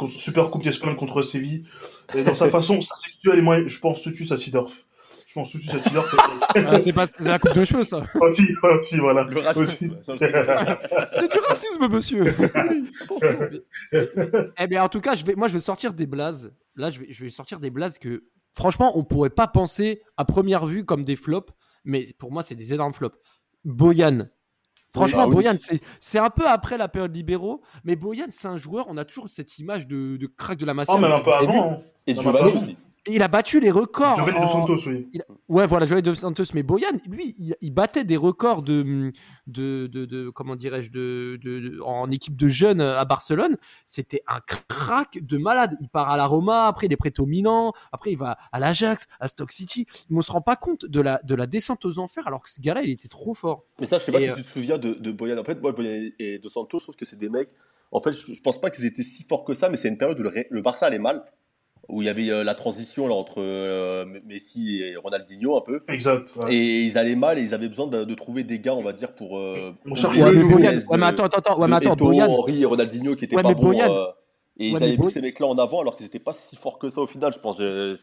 super 0.08 0.50
coupe 0.50 0.62
d'Espagne 0.62 0.96
contre 0.96 1.20
Séville. 1.20 1.64
Et 2.14 2.22
dans 2.22 2.34
sa 2.34 2.48
façon, 2.50 2.80
ça 2.80 2.94
situe, 2.96 3.28
je 3.66 3.78
pense 3.80 4.00
tout 4.00 4.10
de 4.10 4.14
suite 4.14 4.32
à 4.32 4.38
Sidorf. 4.38 4.86
Je 5.30 5.34
pense 5.34 5.52
tout 5.52 5.58
de 5.58 5.62
suite 5.62 5.74
à 5.76 5.78
Sidorf. 5.80 6.16
Ah, 6.56 6.80
c'est 6.80 6.92
pas 6.92 7.06
c'est 7.06 7.22
la 7.22 7.38
coupe 7.38 7.54
de 7.54 7.64
cheveux, 7.64 7.84
ça. 7.84 8.02
aussi, 8.20 8.52
aussi, 8.64 8.96
voilà. 8.96 9.22
Le 9.30 9.38
racisme. 9.38 9.96
C'est 10.08 11.30
du 11.32 11.38
racisme, 11.38 11.88
monsieur. 11.88 12.34
Attention. 13.04 13.38
Eh 14.58 14.66
bien, 14.66 14.82
en 14.82 14.88
tout 14.88 15.00
cas, 15.00 15.14
je 15.14 15.24
vais, 15.24 15.36
moi, 15.36 15.46
je 15.46 15.52
vais 15.52 15.60
sortir 15.60 15.92
des 15.92 16.06
blazes. 16.06 16.56
Là, 16.74 16.90
je 16.90 16.98
vais, 16.98 17.06
je 17.10 17.22
vais 17.22 17.30
sortir 17.30 17.60
des 17.60 17.70
blazes 17.70 17.96
que, 17.98 18.24
franchement, 18.54 18.98
on 18.98 19.04
pourrait 19.04 19.30
pas 19.30 19.46
penser 19.46 20.02
à 20.16 20.24
première 20.24 20.66
vue 20.66 20.84
comme 20.84 21.04
des 21.04 21.14
flops, 21.14 21.52
mais 21.84 22.06
pour 22.18 22.32
moi, 22.32 22.42
c'est 22.42 22.56
des 22.56 22.74
énormes 22.74 22.92
flops. 22.92 23.16
Boyan. 23.64 24.26
Franchement, 24.92 25.22
ah 25.22 25.28
oui. 25.28 25.34
Boyan, 25.34 25.54
c'est 25.60 25.80
c'est 26.00 26.18
un 26.18 26.30
peu 26.30 26.48
après 26.48 26.76
la 26.76 26.88
période 26.88 27.14
libéraux, 27.14 27.62
mais 27.84 27.94
Boyan, 27.94 28.26
c'est 28.30 28.48
un 28.48 28.56
joueur, 28.56 28.86
on 28.88 28.96
a 28.96 29.04
toujours 29.04 29.28
cette 29.28 29.60
image 29.60 29.86
de, 29.86 30.16
de 30.16 30.26
crack 30.26 30.58
de 30.58 30.66
la 30.66 30.74
masse. 30.74 30.88
Oh, 30.90 30.98
même 30.98 31.12
un 31.12 31.20
peu 31.20 31.32
avant. 31.32 31.70
hein. 31.74 31.82
Et 32.08 32.14
bah, 32.14 32.46
aussi. 32.46 32.76
Il 33.06 33.22
a 33.22 33.28
battu 33.28 33.60
les 33.60 33.70
records. 33.70 34.16
Giovanni 34.16 34.36
en- 34.38 34.42
Dos 34.42 34.76
Santos, 34.76 34.90
oui. 34.90 35.08
Ouais, 35.48 35.66
voilà, 35.66 35.86
Joël 35.86 36.02
Dos 36.02 36.14
Santos, 36.14 36.44
mais 36.52 36.62
Boyan, 36.62 36.88
lui, 37.08 37.34
il, 37.38 37.56
il 37.62 37.70
battait 37.72 38.04
des 38.04 38.18
records 38.18 38.62
de, 38.62 39.10
de, 39.46 39.86
de, 39.86 40.04
de- 40.04 40.28
comment 40.28 40.54
dirais-je, 40.54 40.90
de, 40.90 41.38
de- 41.42 41.60
de- 41.60 41.80
en 41.80 42.10
équipe 42.10 42.36
de 42.36 42.48
jeunes 42.48 42.82
à 42.82 43.04
Barcelone. 43.06 43.56
C'était 43.86 44.22
un 44.28 44.40
crack 44.68 45.18
de 45.22 45.38
malade. 45.38 45.76
Il 45.80 45.88
part 45.88 46.10
à 46.10 46.16
la 46.18 46.26
Roma, 46.26 46.66
après 46.66 46.86
il 46.88 46.92
est 46.92 46.96
prêté 46.98 47.22
au 47.22 47.26
Milan, 47.26 47.72
après 47.90 48.12
il 48.12 48.18
va 48.18 48.36
à 48.52 48.60
l'Ajax, 48.60 49.06
à 49.18 49.28
Stock 49.28 49.50
City. 49.50 49.86
Mais 50.10 50.18
on 50.18 50.22
se 50.22 50.30
rend 50.32 50.42
pas 50.42 50.56
compte 50.56 50.84
de 50.84 51.00
la, 51.00 51.20
de 51.24 51.34
la 51.34 51.46
descente 51.46 51.84
aux 51.86 51.98
enfers, 51.98 52.26
alors 52.26 52.42
que 52.42 52.50
ce 52.50 52.60
gars-là, 52.60 52.82
il 52.82 52.90
était 52.90 53.08
trop 53.08 53.32
fort. 53.32 53.64
Mais 53.80 53.86
ça, 53.86 53.98
je 53.98 54.04
sais 54.04 54.12
pas 54.12 54.20
Et, 54.20 54.24
si 54.24 54.30
euh, 54.30 54.34
tu 54.36 54.42
te 54.42 54.46
souviens 54.48 54.76
de, 54.78 54.92
de 54.92 55.10
Boyan. 55.10 55.38
En 55.38 55.44
fait, 55.44 55.60
moi, 55.62 55.72
Boyan 55.72 56.10
et 56.18 56.38
De 56.38 56.48
Santos, 56.48 56.80
je 56.80 56.84
trouve 56.84 56.96
que 56.96 57.06
c'est 57.06 57.18
des 57.18 57.30
mecs. 57.30 57.48
En 57.92 58.00
fait, 58.00 58.12
je, 58.12 58.34
je 58.34 58.40
pense 58.42 58.60
pas 58.60 58.70
qu'ils 58.70 58.84
étaient 58.84 59.02
si 59.02 59.22
forts 59.24 59.44
que 59.44 59.54
ça, 59.54 59.68
mais 59.70 59.76
c'est 59.76 59.88
une 59.88 59.96
période 59.98 60.20
où 60.20 60.22
le 60.22 60.60
Barça 60.62 60.86
allait 60.86 60.98
mal, 61.00 61.24
où 61.90 62.02
il 62.02 62.06
y 62.06 62.08
avait 62.08 62.30
euh, 62.30 62.44
la 62.44 62.54
transition 62.54 63.08
là, 63.08 63.14
entre 63.14 63.40
euh, 63.42 64.04
Messi 64.26 64.80
et 64.82 64.96
Ronaldinho 64.96 65.56
un 65.56 65.60
peu. 65.60 65.80
Exact. 65.88 66.28
ouais. 66.36 66.54
Et 66.54 66.82
ils 66.82 66.96
allaient 66.98 67.16
mal 67.16 67.38
et 67.38 67.42
ils 67.42 67.54
avaient 67.54 67.68
besoin 67.68 67.86
de, 67.86 68.04
de 68.04 68.14
trouver 68.14 68.44
des 68.44 68.58
gars, 68.60 68.74
on 68.74 68.82
va 68.82 68.92
dire, 68.92 69.14
pour. 69.14 69.38
euh, 69.38 69.72
On 69.90 69.94
cherche 69.94 70.18
le 70.18 70.34
nouveau. 70.34 70.58
Ouais, 70.58 70.78
mais 70.96 71.06
attends, 71.06 71.24
attends, 71.24 71.38
attends, 71.38 71.58
ouais, 71.60 71.66
mais 71.68 71.80
de 71.80 71.86
attends, 71.86 71.94
Eto'o, 71.94 72.04
Boyan, 72.06 72.26
Henry 72.30 72.62
et 72.62 72.66
Ronaldinho 72.66 73.14
qui 73.16 73.24
étaient 73.24 73.36
Ouais, 73.36 73.42
pas 73.42 73.54
bons. 73.54 73.78
Euh, 73.80 74.06
et 74.58 74.68
ils 74.70 74.76
avaient 74.76 74.90
mis 74.90 74.96
Boy- 74.98 75.10
ces 75.12 75.20
mecs-là 75.22 75.46
en 75.46 75.56
avant 75.58 75.80
alors 75.80 75.96
qu'ils 75.96 76.04
n'étaient 76.06 76.18
pas 76.18 76.32
si 76.34 76.54
forts 76.56 76.78
que 76.78 76.90
ça 76.90 77.00
au 77.00 77.06
final, 77.06 77.32
je 77.34 77.38
pense. 77.38 77.58
Je, 77.58 77.96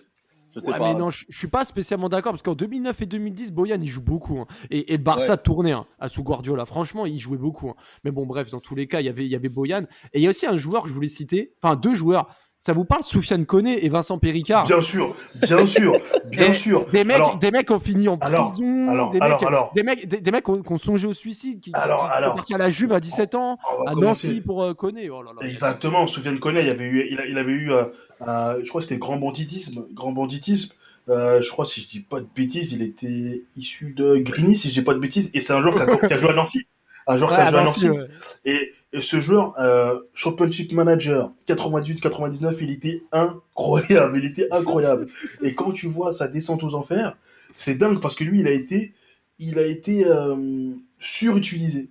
je 0.56 0.60
sais 0.60 0.72
Ouais, 0.72 0.80
pas. 0.80 0.92
mais 0.92 1.00
non, 1.00 1.12
je, 1.12 1.26
je 1.30 1.38
suis 1.38 1.48
pas 1.50 1.66
spécialement 1.66 2.10
d'accord 2.10 2.32
parce 2.32 2.42
qu'en 2.42 2.56
2009 2.56 3.00
et 3.02 3.06
2010, 3.06 3.52
Boyan 3.52 3.78
il 3.80 3.88
joue 3.88 4.02
beaucoup 4.02 4.40
hein. 4.40 4.48
et, 4.72 4.92
et 4.94 4.98
le 4.98 5.04
Barça 5.04 5.34
Ouais. 5.34 5.38
tournait 5.38 5.74
hein, 5.74 5.86
à 6.00 6.08
sous 6.08 6.24
Guardiola. 6.24 6.66
Franchement, 6.66 7.06
il 7.06 7.20
jouait 7.20 7.38
beaucoup. 7.38 7.70
hein. 7.70 7.76
Mais 8.04 8.10
bon, 8.12 8.26
bref, 8.26 8.50
dans 8.50 8.60
tous 8.60 8.74
les 8.74 8.88
cas, 8.88 9.02
il 9.02 9.06
y 9.06 9.10
avait, 9.10 9.26
il 9.26 9.32
y 9.32 9.36
avait 9.36 9.50
Boyan 9.50 9.84
et 10.14 10.20
il 10.20 10.22
y 10.24 10.28
a 10.28 10.32
aussi 10.32 10.48
un 10.48 10.58
joueur 10.58 10.84
que 10.84 10.90
je 10.90 10.94
voulais 10.96 11.08
citer, 11.10 11.54
enfin 11.62 11.76
deux 11.76 11.94
joueurs. 11.94 12.28
Ça 12.60 12.74
vous 12.74 12.86
parle, 12.86 13.04
Soufiane 13.04 13.46
Koné 13.46 13.86
et 13.86 13.90
Vincent 13.90 14.18
Péricard 14.18 14.66
Bien 14.66 14.82
sûr, 14.82 15.16
bien 15.36 15.66
sûr, 15.66 15.94
bien 16.26 16.54
sûr. 16.54 16.86
Des 16.88 17.04
mecs, 17.04 17.16
Alors, 17.18 17.38
des 17.38 17.52
mecs 17.52 17.70
ont 17.70 17.80
fini 17.80 18.08
en 18.08 18.18
prison. 18.18 18.90
alors, 18.90 19.12
des, 19.12 19.20
alors, 19.20 19.40
mecs, 19.40 19.48
alors. 19.48 19.72
des 19.74 19.84
mecs, 19.84 20.08
des, 20.08 20.22
des 20.22 20.32
mecs 20.32 20.44
qui 20.44 20.52
ont, 20.52 20.78
songé 20.78 21.08
au 21.08 21.14
suicide, 21.14 21.60
qui, 21.60 21.70
sont 21.72 21.78
partis 21.78 22.56
à 22.56 22.58
la 22.58 22.70
Juve 22.70 22.94
à 22.94 23.00
17 23.00 23.36
ans, 23.36 23.58
à 23.86 23.94
commencer. 23.94 24.28
Nancy 24.30 24.42
pour 24.42 24.64
euh, 24.64 24.74
Koné. 24.74 25.10
Oh 25.10 25.22
là 25.22 25.32
là. 25.40 25.48
Exactement, 25.48 26.08
Soufiane 26.08 26.40
Koné, 26.40 26.62
il, 26.62 26.70
avait 26.70 26.86
eu, 26.86 27.08
il, 27.30 27.38
avait 27.38 27.52
eu, 27.52 27.72
euh, 27.72 27.86
euh, 28.28 28.60
je 28.64 28.68
crois 28.70 28.82
que 28.82 28.88
c'était 28.88 29.00
grand 29.00 29.18
banditisme. 29.18 29.86
Grand 29.94 30.12
banditisme. 30.12 30.74
Euh, 31.10 31.42
je 31.42 31.50
crois, 31.50 31.66
si 31.66 31.82
je 31.82 31.88
dis 31.88 32.00
pas 32.02 32.20
de 32.20 32.28
bêtises, 32.36 32.74
il 32.74 32.82
était 32.82 33.44
issu 33.56 33.94
de 33.96 34.18
Grigny, 34.18 34.58
si 34.58 34.70
je 34.70 34.74
dis 34.74 34.82
pas 34.82 34.94
de 34.94 35.00
bêtises. 35.00 35.32
Et 35.34 35.40
c'est 35.40 35.54
un 35.54 35.62
joueur 35.62 35.76
qui 35.76 35.82
a, 35.82 36.08
qui 36.08 36.14
a 36.14 36.18
joué 36.18 36.32
à 36.32 36.34
Nancy. 36.34 36.68
Un 37.08 37.16
joueur 37.16 37.32
Ouais, 37.32 37.38
qui 37.38 37.42
a 37.44 37.50
joué 37.50 37.60
à 37.60 37.64
Nancy, 37.64 37.88
Nancy. 37.88 38.00
ouais. 38.00 38.08
Et, 38.46 38.74
et 38.94 39.02
ce 39.02 39.20
joueur, 39.20 39.54
euh, 39.60 40.00
Championship 40.14 40.72
Manager, 40.72 41.34
98-99, 41.48 42.58
il 42.62 42.72
était 42.72 43.04
incroyable. 43.12 44.18
Il 44.18 44.26
était 44.26 44.48
incroyable. 44.52 45.08
et 45.42 45.54
quand 45.56 45.72
tu 45.72 45.88
vois 45.88 46.12
sa 46.12 46.28
descente 46.28 46.64
aux 46.64 46.74
enfers, 46.74 47.18
c'est 47.54 47.76
dingue 47.76 48.00
parce 48.00 48.16
que 48.16 48.24
lui, 48.24 48.40
il 48.40 48.48
a 48.48 48.52
été, 48.52 48.94
il 49.40 49.60
a 49.60 49.66
été 49.66 50.06
euh, 50.06 50.72
surutilisé. 51.00 51.90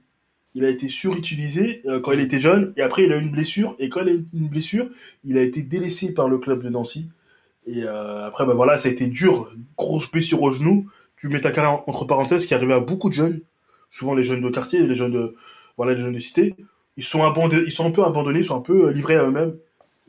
Il 0.54 0.64
a 0.64 0.70
été 0.70 0.88
surutilisé 0.88 1.82
euh, 1.84 2.00
quand 2.00 2.12
il 2.12 2.20
était 2.20 2.40
jeune 2.40 2.72
et 2.78 2.82
après 2.82 3.04
il 3.04 3.12
a 3.12 3.18
eu 3.18 3.20
une 3.20 3.30
blessure 3.30 3.76
et 3.78 3.90
quand 3.90 4.00
il 4.00 4.08
a 4.08 4.12
eu 4.12 4.24
une 4.32 4.48
blessure, 4.48 4.88
il 5.22 5.36
a 5.36 5.42
été 5.42 5.62
délaissé 5.62 6.14
par 6.14 6.28
le 6.30 6.38
club 6.38 6.62
de 6.62 6.70
Nancy. 6.70 7.10
Et 7.68 7.82
après, 7.84 8.46
ben 8.46 8.54
voilà, 8.54 8.76
ça 8.76 8.88
a 8.88 8.92
été 8.92 9.08
dur, 9.08 9.52
grosse 9.76 10.08
blessure 10.08 10.40
au 10.40 10.52
genou. 10.52 10.88
Tu 11.16 11.28
mets 11.28 11.40
ta 11.40 11.50
carrière 11.50 11.82
entre 11.88 12.04
parenthèses 12.04 12.46
qui 12.46 12.54
arrivait 12.54 12.74
à 12.74 12.78
beaucoup 12.78 13.08
de 13.08 13.14
jeunes, 13.14 13.40
souvent 13.90 14.14
les 14.14 14.22
jeunes 14.22 14.40
de 14.40 14.48
quartier, 14.50 14.86
les 14.86 14.94
jeunes 14.94 15.10
de, 15.10 15.34
voilà, 15.76 15.94
les 15.94 16.00
jeunes 16.00 16.12
de 16.12 16.18
cité. 16.20 16.54
Ils 16.96 17.04
sont, 17.04 17.24
abandonnés, 17.24 17.62
ils 17.66 17.72
sont 17.72 17.86
un 17.86 17.90
peu 17.90 18.04
abandonnés, 18.04 18.40
ils 18.40 18.44
sont 18.44 18.56
un 18.56 18.60
peu 18.62 18.86
euh, 18.86 18.92
livrés 18.92 19.16
à 19.16 19.24
eux-mêmes. 19.24 19.56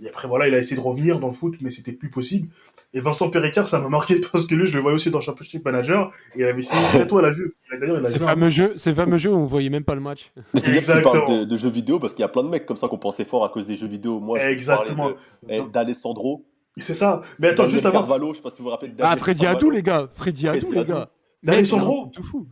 Et 0.01 0.07
après, 0.07 0.27
voilà, 0.27 0.47
il 0.47 0.53
a 0.53 0.59
essayé 0.59 0.75
de 0.75 0.81
revenir 0.81 1.19
dans 1.19 1.25
le 1.27 1.33
foot, 1.33 1.55
mais 1.59 1.71
c'était 1.71 1.91
plus 1.91 2.11
possible. 2.11 2.49
Et 2.93 2.99
Vincent 2.99 3.29
Péricard, 3.31 3.67
ça 3.67 3.79
m'a 3.79 3.89
marqué 3.89 4.21
parce 4.31 4.45
que 4.45 4.53
lui, 4.53 4.67
je 4.67 4.75
le 4.75 4.79
voyais 4.81 4.93
aussi 4.95 5.09
dans 5.09 5.19
Championship 5.21 5.65
Manager. 5.65 6.11
Et 6.35 6.41
il 6.41 6.45
avait 6.45 6.61
signé 6.61 6.81
très 6.89 7.07
tôt 7.07 7.17
à 7.17 7.23
la 7.23 7.31
Juve. 7.31 7.51
Il 7.71 7.75
a- 7.75 7.79
D'ailleurs, 7.79 7.97
il 7.99 8.05
a 8.05 8.09
Ces 8.09 8.19
fameux 8.19 8.49
jeux, 8.49 8.73
ces 8.77 8.93
fameux 8.93 9.17
jeux 9.17 9.31
où 9.31 9.37
on 9.37 9.45
voyait 9.45 9.69
même 9.69 9.83
pas 9.83 9.95
le 9.95 10.01
match. 10.01 10.31
Mais 10.53 10.59
c'est 10.59 10.71
bien 10.71 10.81
que 10.81 10.85
tu 10.85 10.91
Exactement. 10.91 11.25
parles 11.25 11.39
de, 11.39 11.43
de 11.45 11.57
jeux 11.57 11.69
vidéo 11.69 11.99
parce 11.99 12.13
qu'il 12.13 12.21
y 12.21 12.25
a 12.25 12.29
plein 12.29 12.43
de 12.43 12.49
mecs 12.49 12.65
comme 12.67 12.77
ça 12.77 12.87
qu'on 12.87 12.99
pensait 12.99 13.25
fort 13.25 13.43
à 13.43 13.49
cause 13.49 13.65
des 13.65 13.75
jeux 13.75 13.87
vidéo. 13.87 14.19
Moi, 14.19 14.37
je 14.39 14.45
Exactement. 14.45 15.09
eh, 15.49 15.61
d'Alessandro. 15.73 16.45
C'est 16.77 16.93
ça. 16.93 17.21
Mais 17.39 17.47
attends, 17.49 17.65
juste 17.65 17.83
avant, 17.87 17.99
Carvalho, 18.01 18.33
je 18.33 18.37
sais 18.37 18.43
pas 18.43 18.51
si 18.51 18.59
vous 18.59 18.65
vous 18.65 18.69
rappelez 18.69 18.91
de 18.91 19.01
Ah, 19.03 19.15
Freddy. 19.17 19.47
Adou, 19.47 19.71
les 19.71 19.81
gars. 19.81 20.07
Freddy 20.13 20.47
Adou, 20.47 20.71
les 20.73 20.85
gars. 20.85 21.09
D'Alessandro. 21.47 22.11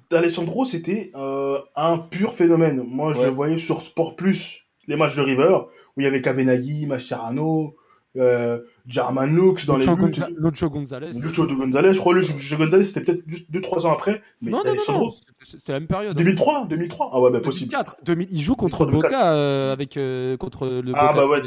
D'Alessandro, 0.09 0.65
c'était 0.65 1.11
euh, 1.15 1.59
un 1.75 1.97
pur 1.97 2.33
phénomène. 2.33 2.83
Moi, 2.87 3.13
je 3.13 3.19
Ouais. 3.19 3.25
le 3.25 3.31
voyais 3.31 3.57
sur 3.57 3.81
Sport 3.81 4.15
Plus, 4.15 4.63
les 4.87 4.95
matchs 4.95 5.15
de 5.17 5.21
River, 5.21 5.57
où 5.95 6.01
il 6.01 6.03
y 6.03 6.07
avait 6.07 6.21
Kavenaghi, 6.21 6.87
Mascherano, 6.87 7.75
euh, 8.17 8.59
Jarman 8.87 9.33
Lux 9.35 9.65
dans 9.65 9.77
les 9.77 9.85
Lucho 9.85 9.95
buts. 9.95 10.03
Gonza- 10.11 10.29
Lucho 10.37 10.69
Gonzalez. 10.69 11.11
Lucho 11.19 11.45
de 11.47 11.53
Gonzalez, 11.53 11.93
je 11.93 11.99
crois 11.99 12.13
que 12.13 12.19
Lucho 12.19 12.57
Gonzalez, 12.57 12.83
c'était 12.83 13.01
peut-être 13.01 13.23
juste 13.27 13.51
2-3 13.51 13.85
ans 13.85 13.91
après. 13.93 14.21
Mais 14.41 14.51
Non, 14.51 14.57
non, 14.57 14.63
non, 14.63 14.69
D'Alessandro, 14.71 15.05
non, 15.07 15.11
c'était- 15.43 15.71
la 15.73 15.79
même 15.79 15.87
période. 15.87 16.15
2003, 16.17 16.65
2003. 16.69 17.09
Ah 17.13 17.19
ouais, 17.19 17.31
bah 17.31 17.39
possible. 17.39 17.71
2004. 17.71 17.97
2000 18.05 18.27
il 18.31 18.41
joue 18.41 18.55
contre 18.55 18.85
2004. 18.85 19.11
Boca 19.11 19.31
euh, 19.33 19.73
avec 19.73 19.97
euh, 19.97 20.37
contre 20.37 20.67
le 20.67 20.93
Ah 20.95 21.07
Boca. 21.07 21.13
bah 21.15 21.27
ouais, 21.27 21.41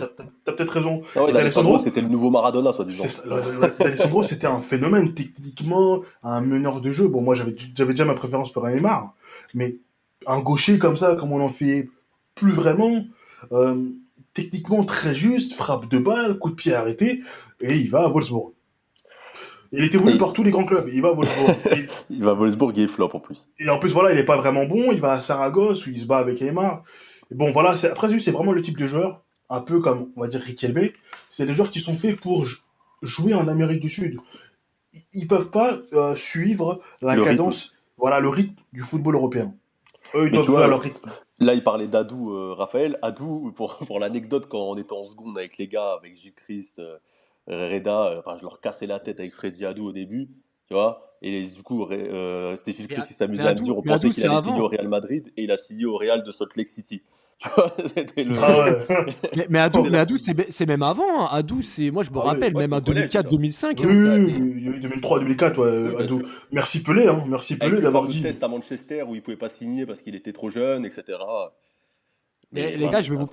t'as- 0.45 0.53
peut-être 0.55 0.71
raison. 0.71 1.03
Ah 1.17 1.23
ouais, 1.25 1.31
Et 1.31 1.33
D'Alessandro, 1.33 1.79
c'était 1.79 2.01
le 2.01 2.09
nouveau 2.09 2.31
Maradona, 2.31 2.73
soi-disant. 2.73 3.05
D'Alessandro, 3.79 4.23
c'était 4.23 4.47
un 4.47 4.61
phénomène 4.61 5.15
techniquement, 5.15 6.01
un 6.23 6.41
meneur 6.41 6.81
de 6.81 6.93
jeu. 6.93 7.09
Bon, 7.09 7.21
moi, 7.23 7.35
j'avais 7.35 7.55
j'avais 7.77 7.93
déjà 7.93 8.05
ma 8.05 8.15
préférence 8.15 8.53
pour 8.53 8.67
Neymar, 8.67 9.15
mais 9.55 9.77
un 10.27 10.41
gaucher 10.41 10.79
comme 10.79 10.97
ça, 10.97 11.15
comme 11.15 11.33
on 11.33 11.41
en 11.41 11.49
fait 11.49 11.89
plus 12.35 12.53
vraiment, 12.53 13.05
euh, 13.53 13.77
techniquement 14.45 14.85
très 14.85 15.15
juste, 15.15 15.55
frappe 15.55 15.89
de 15.89 15.99
balle, 15.99 16.39
coup 16.39 16.51
de 16.51 16.55
pied 16.55 16.75
arrêté, 16.75 17.21
et 17.61 17.75
il 17.75 17.91
va 17.91 18.05
à 18.05 18.09
Wolfsburg. 18.09 18.53
Il 19.73 19.85
était 19.85 19.99
voulu 19.99 20.15
Et- 20.15 20.19
par 20.19 20.33
tous 20.33 20.43
les 20.43 20.51
grands 20.51 20.65
clubs, 20.65 20.89
il 20.93 21.03
va 21.03 21.09
à 21.09 21.13
Wolfsburg. 21.13 21.57
et, 21.77 21.87
Il 22.11 22.23
va 22.25 22.31
à 22.31 22.35
Wolfsburg 22.35 22.73
et 22.79 22.83
il 22.83 22.89
flop 22.89 23.09
en 23.13 23.21
plus. 23.21 23.49
et 23.59 23.69
en 23.69 23.79
plus, 23.79 23.93
voilà, 23.93 24.13
il 24.13 24.19
est 24.19 24.25
pas 24.25 24.37
vraiment 24.37 24.65
bon, 24.65 24.93
il 24.93 25.01
va 25.01 25.13
à 25.13 25.21
Saragosse, 25.21 25.87
où 25.87 25.91
il 25.91 25.99
se 25.99 26.07
bat 26.07 26.19
avec 26.19 26.41
Neymar. 26.41 26.83
Et 27.31 27.35
bon, 27.35 27.51
voilà, 27.51 27.75
après, 27.85 28.19
c'est 28.19 28.31
vraiment 28.31 28.53
le 28.53 28.63
type 28.63 28.79
de 28.79 28.87
joueur, 28.87 29.23
un 29.51 29.61
peu 29.61 29.81
comme, 29.81 30.11
on 30.17 30.23
va 30.23 30.29
dire, 30.29 30.41
Riquelme. 30.41 30.89
C'est 31.29 31.45
des 31.47 31.53
joueurs 31.53 31.71
qui 31.71 31.81
sont 31.81 31.97
faits 31.97 32.19
pour 32.19 32.47
jouer 33.03 33.35
en 33.35 33.49
Amérique 33.49 33.81
du 33.81 33.89
Sud. 33.91 34.19
Ils- 35.13 35.29
peuvent 35.29 35.51
pas 35.51 35.79
euh, 35.93 36.17
suivre 36.17 36.81
la 37.03 37.15
Le 37.17 37.23
cadence, 37.23 37.73
voilà, 37.99 38.21
le 38.21 38.29
rythme 38.31 38.55
du 38.73 38.83
football 38.83 39.17
européen. 39.17 39.53
Eux, 40.15 40.21
ils 40.21 40.25
Mais 40.25 40.31
doivent 40.31 40.47
jouer 40.47 40.55
vois, 40.57 40.65
à 40.65 40.69
leur 40.69 40.81
rythme. 40.81 41.11
Là, 41.41 41.55
il 41.55 41.63
parlait 41.63 41.89
d'Adou, 41.89 42.33
euh, 42.35 42.53
Raphaël. 42.55 42.99
Adou, 43.03 43.53
pour, 43.53 43.77
pour 43.87 43.99
l'anecdote, 44.01 44.47
quand 44.49 44.61
on 44.71 44.77
était 44.77 44.93
en 44.93 45.05
seconde 45.05 45.39
avec 45.39 45.57
les 45.59 45.69
gars, 45.69 45.93
avec 45.93 46.17
Gilles 46.17 46.35
Christ, 46.35 46.79
euh, 46.81 46.99
Reda, 47.47 48.07
euh, 48.09 48.19
enfin, 48.19 48.37
je 48.39 48.43
leur 48.43 48.61
cassais 48.61 48.87
la 48.87 48.99
tête 49.01 49.21
avec 49.21 49.33
Freddy 49.35 49.65
Adou 49.65 49.87
au 49.89 49.93
début, 49.93 50.29
tu 50.67 50.75
vois. 50.75 51.17
Et 51.23 51.31
les- 51.31 51.51
du 51.51 51.63
coup, 51.63 51.87
c'était 52.57 52.73
Gilles 52.73 52.87
Christ 52.89 53.07
qui 53.09 53.15
s'amusait 53.15 53.49
à 53.49 53.55
me 53.55 53.61
dire 53.61 53.77
on 53.79 53.83
pensait 53.83 54.11
qu'il 54.11 54.25
allait 54.25 54.35
signer 54.43 54.61
au 54.61 54.69
Real 54.69 54.89
Madrid 54.89 55.33
et 55.37 55.45
il 55.45 55.51
a 55.51 55.57
signé 55.57 55.85
au 55.87 55.97
Real 55.97 56.23
de 56.23 56.31
Salt 56.31 56.57
Lake 56.57 56.69
City. 56.69 57.03
Tu 57.43 57.49
vois, 57.55 57.73
c'était 57.95 58.25
le. 58.25 58.35
Ah 58.43 58.59
ouais. 58.65 59.05
Mais, 59.37 59.47
mais 59.49 59.59
Adou, 59.61 59.85
mais 59.85 59.99
Adou, 59.99 60.17
c'est 60.17 60.51
c'est 60.51 60.67
même 60.67 60.83
avant. 60.83 61.05
hein. 61.23 61.29
Adou, 61.31 61.63
c'est 61.63 61.91
moi 61.93 62.03
je 62.03 62.11
me 62.11 62.17
Ah 62.19 62.23
oui, 62.23 62.29
rappelle 62.31 62.53
moi, 62.53 62.63
même 62.63 62.73
à 62.73 62.79
au 62.79 62.81
collège, 62.81 63.11
2004, 63.11 63.23
ça. 63.23 63.29
2005. 63.31 63.79
Oui, 63.79 63.87
hein, 63.87 64.25
oui, 64.27 64.35
oui, 64.41 64.55
il 64.57 64.65
y 64.65 64.69
a 64.69 64.71
eu 64.73 64.81
2003, 64.81 65.21
2004, 65.21 65.59
ouais, 65.59 66.07
Oui. 66.11 66.23
Merci 66.51 66.83
Pelé, 66.83 67.07
hein. 67.07 67.25
Merci 67.29 67.57
Pelé 67.57 67.81
d'avoir 67.81 68.07
dit. 68.09 68.23
test 68.23 68.43
à 68.43 68.49
Manchester 68.49 69.05
où 69.09 69.15
il 69.15 69.23
pouvait 69.23 69.37
pas 69.37 69.49
signer 69.49 69.87
parce 69.87 70.01
qu'il 70.01 70.17
était 70.17 70.33
trop 70.33 70.51
jeune, 70.51 70.85
etc. 70.85 71.05
Mais 72.53 72.77
les 72.77 72.89
gars, 72.89 73.03
je 73.03 73.13
vais 73.13 73.19
vous, 73.19 73.29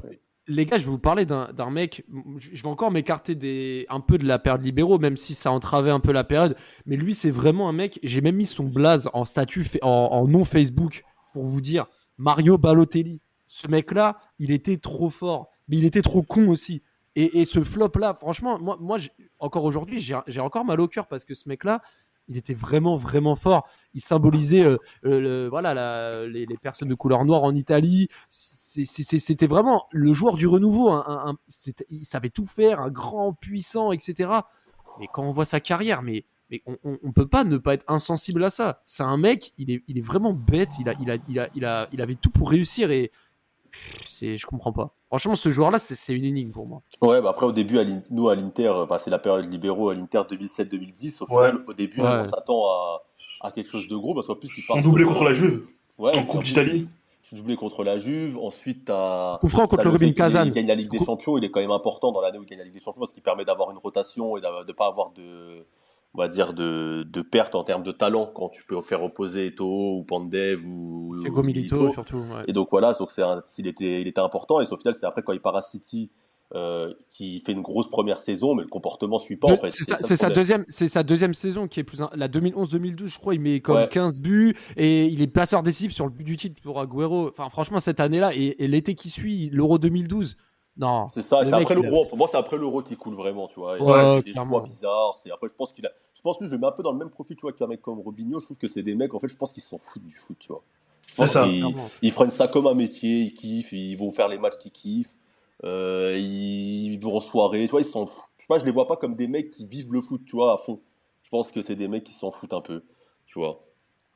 les 0.47 0.65
gars, 0.65 0.77
je 0.77 0.85
vais 0.85 0.91
vous 0.91 0.99
parler 0.99 1.25
d'un 1.25 1.51
d'un 1.53 1.71
mec. 1.71 2.05
Je 2.37 2.61
vais 2.61 2.69
encore 2.69 2.91
m'écarter 2.91 3.33
des 3.33 3.87
un 3.89 4.01
peu 4.01 4.17
de 4.19 4.25
la 4.27 4.37
période 4.37 4.61
libéraux, 4.61 4.99
même 4.99 5.17
si 5.17 5.33
ça 5.33 5.51
entravait 5.51 5.89
un 5.89 5.99
peu 5.99 6.11
la 6.11 6.23
période. 6.23 6.55
Mais 6.85 6.95
lui, 6.95 7.15
c'est 7.15 7.31
vraiment 7.31 7.69
un 7.69 7.73
mec. 7.73 7.99
J'ai 8.03 8.21
même 8.21 8.35
mis 8.35 8.45
son 8.45 8.65
blaze 8.65 9.09
en 9.13 9.25
statut, 9.25 9.63
fa- 9.63 9.79
en, 9.81 9.87
en 10.11 10.27
nom 10.27 10.43
Facebook 10.43 11.03
pour 11.33 11.45
vous 11.45 11.61
dire 11.61 11.87
Mario 12.19 12.57
Balotelli. 12.59 13.21
Ce 13.47 13.67
mec-là, 13.67 14.19
il 14.39 14.51
était 14.51 14.77
trop 14.77 15.09
fort, 15.09 15.49
mais 15.67 15.77
il 15.77 15.85
était 15.85 16.01
trop 16.01 16.23
con 16.23 16.47
aussi. 16.49 16.81
Et, 17.17 17.45
ce 17.45 17.63
flop-là, 17.63 18.13
franchement, 18.13 18.59
moi, 18.59 18.77
moi 18.81 18.97
encore 19.39 19.63
aujourd'hui, 19.63 20.01
j'ai 20.01 20.39
encore 20.41 20.65
mal 20.65 20.81
au 20.81 20.89
cœur 20.89 21.07
parce 21.07 21.23
que 21.23 21.33
ce 21.33 21.47
mec-là, 21.47 21.81
il 22.27 22.35
était 22.35 22.53
vraiment, 22.53 22.97
vraiment 22.97 23.35
fort. 23.35 23.67
Il 23.93 24.01
symbolisait 24.01 24.65
euh, 24.65 24.77
euh, 25.05 25.47
voilà, 25.49 26.25
les, 26.27 26.45
personnes 26.61 26.89
de 26.89 26.95
couleur 26.95 27.23
noire 27.23 27.43
en 27.43 27.55
Italie. 27.55 28.09
C'était 28.29 29.47
vraiment 29.47 29.87
le 29.91 30.13
joueur 30.13 30.35
du 30.35 30.47
renouveau. 30.47 30.91
c'était- 31.47 31.85
il 31.87 32.05
savait 32.05 32.29
tout 32.29 32.47
faire, 32.47 32.81
un 32.81 32.89
grand, 32.89 33.31
puissant, 33.33 33.93
etc. 33.93 34.29
Mais 34.99 35.07
quand 35.13 35.23
on 35.23 35.31
voit 35.31 35.45
sa 35.45 35.61
carrière, 35.61 36.01
mais, 36.01 36.25
on, 36.65 36.77
on 36.83 37.11
peut 37.11 37.27
pas 37.27 37.43
ne 37.43 37.57
pas 37.57 37.73
être 37.73 37.85
insensible 37.87 38.43
à 38.43 38.49
ça. 38.49 38.81
C'est 38.85 39.03
un 39.03 39.17
mec, 39.17 39.53
il 39.57 39.71
est, 39.71 39.83
il 39.87 39.97
est 39.97 40.05
vraiment 40.05 40.33
bête. 40.33 40.71
Il, 40.79 40.89
a, 40.89 40.93
il, 40.99 41.11
a, 41.11 41.17
il, 41.27 41.39
a, 41.39 41.49
il, 41.55 41.65
a, 41.65 41.87
il 41.91 42.01
avait 42.01 42.15
tout 42.15 42.29
pour 42.29 42.49
réussir 42.49 42.91
et 42.91 43.11
c'est, 44.07 44.37
je 44.37 44.45
comprends 44.45 44.71
pas. 44.73 44.95
Franchement, 45.07 45.35
ce 45.35 45.49
joueur-là, 45.49 45.79
c'est 45.79 45.95
c'est 45.95 46.13
une 46.13 46.25
énigme 46.25 46.51
pour 46.51 46.67
moi. 46.67 46.81
Ouais, 47.01 47.21
bah 47.21 47.29
après, 47.29 47.45
au 47.45 47.51
début, 47.51 47.79
à 47.79 47.85
nous, 48.09 48.29
à 48.29 48.35
l'Inter, 48.35 48.67
euh, 48.75 48.85
bah, 48.85 48.97
c'est 48.99 49.09
la 49.11 49.19
période 49.19 49.45
libéraux 49.49 49.89
à 49.89 49.93
l'Inter 49.95 50.21
2007-2010. 50.29 51.21
Au 51.21 51.25
Ouais. 51.33 51.49
final, 51.49 51.63
au 51.67 51.73
début, 51.73 52.01
Ouais. 52.01 52.07
on 52.19 52.23
s'attend 52.23 52.65
à, 52.65 53.03
à 53.41 53.51
quelque 53.51 53.69
chose 53.69 53.87
de 53.87 53.95
gros 53.95 54.13
parce 54.13 54.27
qu'en 54.27 54.35
plus, 54.35 54.49
il 54.57 54.61
Son 54.61 54.73
part 54.73 54.83
doublé 54.83 55.03
sur- 55.03 55.11
contre 55.13 55.23
la 55.25 55.33
Juve, 55.33 55.67
Ouais, 55.97 56.17
en 56.17 56.23
Coupe 56.23 56.43
d'Italie. 56.43 56.87
il- 57.31 57.37
doublé 57.37 57.55
contre 57.55 57.83
la 57.83 57.97
Juve. 57.97 58.37
Ensuite, 58.37 58.85
t'as. 58.85 59.37
Coup 59.39 59.49
franc 59.49 59.67
contre 59.67 59.83
le 59.85 59.89
Rubin 59.91 60.11
Kazan. 60.13 60.45
Il 60.45 60.51
gagne 60.51 60.67
la 60.67 60.75
Ligue 60.75 60.91
des 60.91 61.03
Champions. 61.03 61.37
Il 61.37 61.43
est 61.43 61.49
quand 61.51 61.59
même 61.59 61.71
important 61.71 62.11
dans 62.11 62.21
l'année 62.21 62.37
où 62.37 62.43
il 62.43 62.47
gagne 62.47 62.59
la 62.59 62.63
Ligue 62.65 62.73
des 62.73 62.79
Champions 62.79 62.99
parce 62.99 63.13
qu'il 63.13 63.23
permet 63.23 63.43
d'avoir 63.45 63.71
une 63.71 63.77
rotation 63.77 64.37
et 64.37 64.41
de 64.41 64.47
ne 64.67 64.71
pas 64.73 64.87
avoir 64.87 65.11
de. 65.11 65.65
On 66.17 66.21
va 66.21 66.29
dire 66.29 66.53
de, 66.53 67.03
de 67.03 67.21
perte 67.21 67.55
en 67.55 67.63
termes 67.65 67.83
de 67.83 67.91
talent 67.91 68.31
quand 68.33 68.47
tu 68.47 68.63
peux 68.65 68.79
faire 68.81 69.03
opposer 69.03 69.47
Eto'o 69.47 69.97
ou 69.97 70.03
Pandev 70.03 70.65
ou, 70.65 71.13
Milito, 71.43 71.89
surtout. 71.91 72.17
ouais. 72.17 72.43
Et 72.47 72.53
donc 72.53 72.69
voilà, 72.71 72.93
donc 72.93 73.09
un- 73.19 73.43
il, 73.57 73.67
était, 73.67 74.01
il 74.01 74.07
était 74.07 74.21
important. 74.21 74.61
Et 74.61 74.65
au 74.71 74.77
final, 74.77 74.95
c'est 74.95 75.05
après 75.05 75.23
quand 75.23 75.33
il 75.33 75.41
part 75.41 75.57
à 75.57 75.61
City 75.61 76.11
euh, 76.53 76.93
qui 77.09 77.39
fait 77.39 77.51
une 77.53 77.63
grosse 77.63 77.89
première 77.89 78.19
saison, 78.19 78.53
mais 78.55 78.61
le 78.61 78.69
comportement 78.69 79.17
suit 79.17 79.35
pas. 79.35 79.47
De- 79.47 79.53
en 79.53 79.57
fait. 79.57 79.71
c'est 79.71 80.15
sa, 80.15 80.29
deuxième, 80.29 80.63
c'est 80.69 80.87
sa 80.87 81.01
deuxième 81.03 81.33
saison 81.33 81.67
qui 81.67 81.79
est 81.79 81.83
plus 81.83 82.01
un- 82.01 82.09
la 82.15 82.27
2011-2012, 82.29 83.07
je 83.07 83.17
crois. 83.19 83.33
Il 83.33 83.41
met 83.41 83.59
comme 83.61 83.75
Ouais. 83.77 83.89
15 83.89 84.21
buts 84.21 84.55
et 84.77 85.07
il 85.07 85.21
est 85.21 85.27
passeur 85.27 85.63
décisif 85.63 85.91
sur 85.91 86.05
le 86.05 86.11
but 86.11 86.23
du 86.23 86.37
titre 86.37 86.61
pour 86.61 86.79
Agüero. 86.79 87.27
Enfin, 87.29 87.49
franchement, 87.49 87.79
cette 87.79 87.99
année-là 87.99 88.33
et, 88.35 88.63
et 88.63 88.67
l'été 88.67 88.93
qui 88.95 89.09
suit, 89.09 89.49
l'Euro 89.51 89.79
2012. 89.79 90.37
Non, 90.77 91.07
C'est 91.07 91.21
ça, 91.21 91.45
c'est 91.45 91.53
après 91.53 91.75
l'euro. 91.75 92.05
Pour 92.05 92.17
moi, 92.17 92.27
c'est 92.29 92.37
après 92.37 92.57
l'euro 92.57 92.81
qui 92.81 92.97
coule 92.97 93.13
vraiment, 93.13 93.47
tu 93.47 93.59
vois. 93.59 93.81
Ouais, 93.81 94.21
des 94.21 94.33
choix 94.33 94.61
bizarres. 94.61 95.17
C'est 95.21 95.31
après, 95.31 95.47
je 95.47 95.53
pense 95.53 95.71
qu'il 95.71 95.85
a. 95.85 95.91
Je 96.13 96.21
pense 96.21 96.37
que 96.37 96.45
je 96.45 96.51
le 96.51 96.57
mets 96.57 96.67
un 96.67 96.71
peu 96.71 96.83
dans 96.83 96.91
le 96.91 96.97
même 96.97 97.09
profil, 97.09 97.35
tu 97.37 97.41
vois, 97.41 97.53
qu'un 97.53 97.67
mec 97.67 97.81
comme 97.81 97.99
Robinho. 97.99 98.39
Je 98.39 98.45
trouve 98.45 98.57
que 98.57 98.67
c'est 98.67 98.83
des 98.83 98.95
mecs, 98.95 99.13
en 99.13 99.19
fait, 99.19 99.27
je 99.29 99.37
pense 99.37 99.53
qu'ils 99.53 99.63
s'en 99.63 99.77
foutent 99.77 100.05
du 100.05 100.15
foot, 100.15 100.37
tu 100.39 100.49
vois. 100.49 100.63
Je 101.07 101.15
pense 101.15 101.27
C'est 101.27 101.33
ça. 101.33 101.47
Ils 102.01 102.13
prennent 102.13 102.31
ça 102.31 102.47
comme 102.47 102.67
un 102.67 102.73
métier, 102.73 103.21
ils 103.21 103.33
kiffent, 103.33 103.71
ils 103.71 103.95
vont 103.95 104.11
faire 104.11 104.27
les 104.27 104.37
matchs 104.37 104.57
qu'ils 104.57 104.71
kiffent, 104.71 105.15
euh, 105.63 106.17
ils 106.17 106.97
vont 106.97 107.15
en 107.15 107.19
soirée, 107.21 107.65
tu 107.65 107.71
vois, 107.71 107.81
ils 107.81 107.85
s'en 107.85 108.05
foutent. 108.05 108.29
Je 108.37 108.43
sais 108.43 108.47
pas, 108.47 108.59
je 108.59 108.65
les 108.65 108.71
vois 108.71 108.85
pas 108.87 108.97
comme 108.97 109.15
des 109.15 109.27
mecs 109.27 109.51
qui 109.51 109.65
vivent 109.65 109.93
le 109.93 110.01
foot, 110.01 110.21
tu 110.25 110.35
vois, 110.35 110.53
à 110.53 110.57
fond. 110.57 110.81
Je 111.23 111.29
pense 111.29 111.51
que 111.51 111.61
c'est 111.61 111.75
des 111.75 111.87
mecs 111.87 112.03
qui 112.03 112.13
s'en 112.13 112.31
foutent 112.31 112.53
un 112.53 112.61
peu, 112.61 112.83
tu 113.25 113.39
vois. 113.39 113.63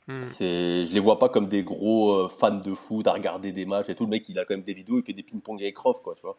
Hmm. 0.09 0.25
C'est, 0.25 0.85
je 0.85 0.91
les 0.93 0.99
vois 0.99 1.19
pas 1.19 1.29
comme 1.29 1.45
des 1.47 1.61
gros 1.61 2.11
euh, 2.13 2.29
fans 2.29 2.55
de 2.55 2.73
foot 2.73 3.05
à 3.05 3.13
regarder 3.13 3.51
des 3.51 3.65
matchs 3.65 3.89
et 3.89 3.95
tout. 3.95 4.05
Le 4.05 4.09
mec, 4.09 4.27
il 4.27 4.39
a 4.39 4.43
quand 4.45 4.55
même 4.55 4.63
des 4.63 4.73
vidéos, 4.73 4.97
il 4.97 5.03
fait 5.05 5.13
des 5.13 5.21
ping-pong 5.21 5.61
avec 5.61 5.75
Croft, 5.75 6.01
quoi, 6.01 6.15
tu 6.15 6.23
vois. 6.23 6.37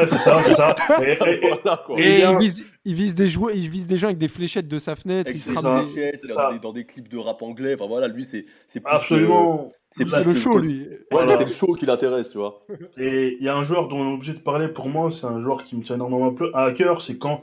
Ouais, 0.00 0.06
c'est 0.06 0.18
ça, 0.18 0.42
c'est 0.42 0.52
ça. 0.54 0.76
Et- 1.02 1.12
et- 1.12 1.46
et- 1.46 1.48
Voilà, 1.48 1.82
quoi. 1.86 1.98
Et 1.98 2.02
Et 2.20 2.24
il 2.24 2.38
vise, 2.38 2.62
il 2.84 2.94
vise 2.94 3.14
des 3.14 3.28
joueurs, 3.28 3.54
il 3.54 3.70
vise 3.70 3.86
des 3.86 3.96
gens 3.96 4.08
avec 4.08 4.18
des 4.18 4.28
fléchettes 4.28 4.68
de 4.68 4.78
sa 4.78 4.96
fenêtre. 4.96 5.30
Avec 5.30 5.40
il 5.40 5.54
des- 5.54 5.92
fléchettes, 5.92 6.26
dans, 6.34 6.52
des, 6.52 6.58
dans 6.58 6.72
des 6.74 6.84
clips 6.84 7.08
de 7.08 7.16
rap 7.16 7.40
anglais. 7.40 7.74
Enfin 7.74 7.86
voilà, 7.86 8.06
lui, 8.08 8.24
c'est, 8.26 8.44
c'est 8.66 8.80
plus, 8.80 8.92
euh, 8.92 8.96
Absolument. 8.96 9.72
c'est 9.90 10.04
le 10.26 10.34
show, 10.34 10.58
lui. 10.58 10.80
Ouais, 10.82 10.98
Voilà. 11.10 11.38
c'est 11.38 11.44
le 11.46 11.50
show 11.54 11.72
qui 11.72 11.86
l'intéresse, 11.86 12.30
tu 12.32 12.36
vois. 12.38 12.66
Et 12.98 13.38
il 13.40 13.44
y 13.44 13.48
a 13.48 13.56
un 13.56 13.64
joueur 13.64 13.88
dont 13.88 13.96
on 13.98 14.10
est 14.10 14.14
obligé 14.14 14.34
de 14.34 14.40
parler, 14.40 14.68
pour 14.68 14.90
moi, 14.90 15.10
c'est 15.10 15.26
un 15.26 15.40
joueur 15.42 15.64
qui 15.64 15.74
me 15.76 15.82
tient 15.82 15.96
énormément 15.96 16.34
à 16.52 16.70
cœur, 16.72 17.00
c'est 17.00 17.16
quand 17.16 17.42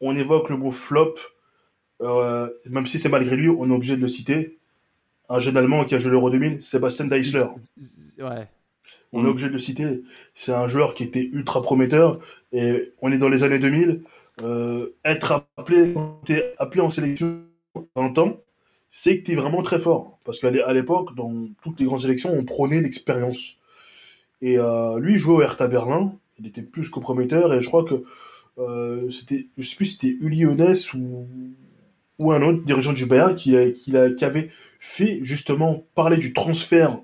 on 0.00 0.14
évoque 0.14 0.48
le 0.48 0.56
mot 0.56 0.70
flop, 0.70 1.14
euh, 2.02 2.48
même 2.66 2.86
si 2.86 2.98
c'est 3.00 3.08
malgré 3.08 3.34
lui, 3.34 3.48
on 3.48 3.68
est 3.68 3.74
obligé 3.74 3.96
de 3.96 4.00
le 4.00 4.06
citer. 4.08 4.57
Un 5.28 5.38
jeune 5.38 5.56
Allemand 5.56 5.84
qui 5.84 5.94
a 5.94 5.98
joué 5.98 6.10
l'Euro 6.10 6.30
2000, 6.30 6.62
Sébastien 6.62 7.04
Deisler. 7.06 7.46
Ouais. 8.18 8.48
On 9.12 9.24
est 9.24 9.28
obligé 9.28 9.48
de 9.48 9.52
le 9.52 9.58
citer. 9.58 10.02
C'est 10.34 10.52
un 10.52 10.66
joueur 10.66 10.94
qui 10.94 11.04
était 11.04 11.28
ultra 11.32 11.62
prometteur. 11.62 12.18
Et 12.52 12.92
on 13.00 13.12
est 13.12 13.18
dans 13.18 13.28
les 13.28 13.42
années 13.42 13.58
2000. 13.58 14.02
Euh, 14.42 14.94
être 15.04 15.46
appelé, 15.56 15.94
appelé 16.58 16.80
en 16.80 16.90
sélection 16.90 17.42
dans 17.94 18.06
le 18.06 18.12
temps, 18.12 18.40
c'est 18.90 19.18
que 19.18 19.24
tu 19.24 19.32
es 19.32 19.34
vraiment 19.34 19.62
très 19.62 19.78
fort. 19.78 20.18
Parce 20.24 20.38
qu'à 20.38 20.50
l'époque, 20.72 21.14
dans 21.14 21.48
toutes 21.62 21.80
les 21.80 21.86
grandes 21.86 22.00
sélections, 22.00 22.32
on 22.32 22.44
prônait 22.44 22.80
l'expérience. 22.80 23.56
Et 24.40 24.58
euh, 24.58 24.98
lui, 24.98 25.14
il 25.14 25.18
jouait 25.18 25.34
au 25.34 25.42
Hertha 25.42 25.66
Berlin. 25.66 26.14
Il 26.38 26.46
était 26.46 26.62
plus 26.62 26.88
qu'au 26.88 27.00
prometteur. 27.00 27.52
Et 27.54 27.60
je 27.60 27.66
crois 27.66 27.84
que 27.84 28.04
euh, 28.58 29.10
c'était, 29.10 29.46
je 29.56 29.66
sais 29.66 29.76
plus 29.76 29.86
si 29.86 29.92
c'était 29.98 30.16
Uli 30.20 30.44
ou, 30.46 30.56
ou 32.18 32.32
un 32.32 32.42
autre 32.42 32.64
dirigeant 32.64 32.92
du 32.92 33.06
Bayern 33.06 33.34
qui, 33.34 33.56
avait 33.56 34.48
fait 34.78 35.18
justement 35.22 35.84
parler 35.94 36.16
du 36.16 36.32
transfert 36.32 36.98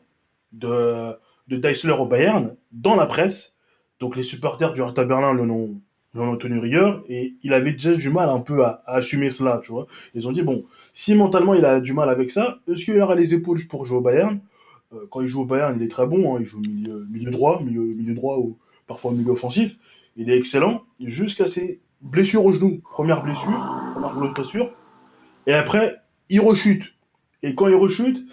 de, 0.53 1.13
de 1.49 1.57
Deisler 1.57 1.93
au 1.93 2.07
Bayern 2.07 2.55
dans 2.73 2.97
la 2.97 3.07
presse. 3.07 3.57
Donc 4.01 4.17
les 4.17 4.23
supporters 4.23 4.73
du 4.73 4.81
Hertha 4.81 5.05
Berlin 5.05 5.33
l'en 5.33 5.49
ont, 5.49 5.81
l'en 6.15 6.33
ont 6.33 6.37
tenu 6.37 6.59
rigueur 6.59 7.03
et 7.09 7.35
il 7.43 7.53
avait 7.53 7.73
déjà 7.73 7.95
du 7.95 8.11
mal 8.11 8.29
un 8.29 8.41
peu 8.41 8.65
à, 8.65 8.83
assumer 8.87 9.31
cela, 9.31 9.61
tu 9.63 9.73
vois. 9.73 9.87
Ils 10.15 10.27
ont 10.27 10.33
dit, 10.33 10.43
bon, 10.43 10.65
si 10.93 11.15
mentalement 11.15 11.55
il 11.55 11.65
a 11.65 11.81
du 11.81 11.93
mal 11.93 12.09
avec 12.09 12.31
ça, 12.31 12.59
est-ce 12.69 12.85
qu'il 12.85 13.01
aura 13.01 13.15
les 13.15 13.35
épaules 13.35 13.61
pour 13.69 13.85
jouer 13.85 13.99
au 13.99 14.01
Bayern? 14.01 14.41
Euh, 14.93 15.07
Quand 15.11 15.21
il 15.21 15.29
joue 15.29 15.43
au 15.43 15.47
Bayern, 15.47 15.75
il 15.77 15.83
est 15.83 15.91
très 15.91 16.07
bon, 16.07 16.35
hein, 16.35 16.39
il 16.41 16.47
joue 16.47 16.61
milieu, 16.61 17.31
droit, 17.31 17.63
milieu, 17.63 17.83
milieu 17.83 18.15
droit 18.15 18.39
ou 18.39 18.59
parfois 18.87 19.13
milieu 19.13 19.31
offensif. 19.31 19.79
Il 20.17 20.31
est 20.31 20.37
excellent 20.37 20.83
jusqu'à 21.01 21.47
ses 21.47 21.81
blessures 22.01 22.45
au 22.45 22.53
genou. 22.53 22.81
Première 22.91 23.23
blessure, 23.23 23.59
première 23.95 24.33
blessure. 24.33 24.71
Et 25.47 25.55
après, 25.55 25.97
il 26.31 26.41
rechute. 26.41 26.95
Et 27.43 27.55
quand 27.55 27.69
il 27.69 27.75
rechute, 27.75 28.25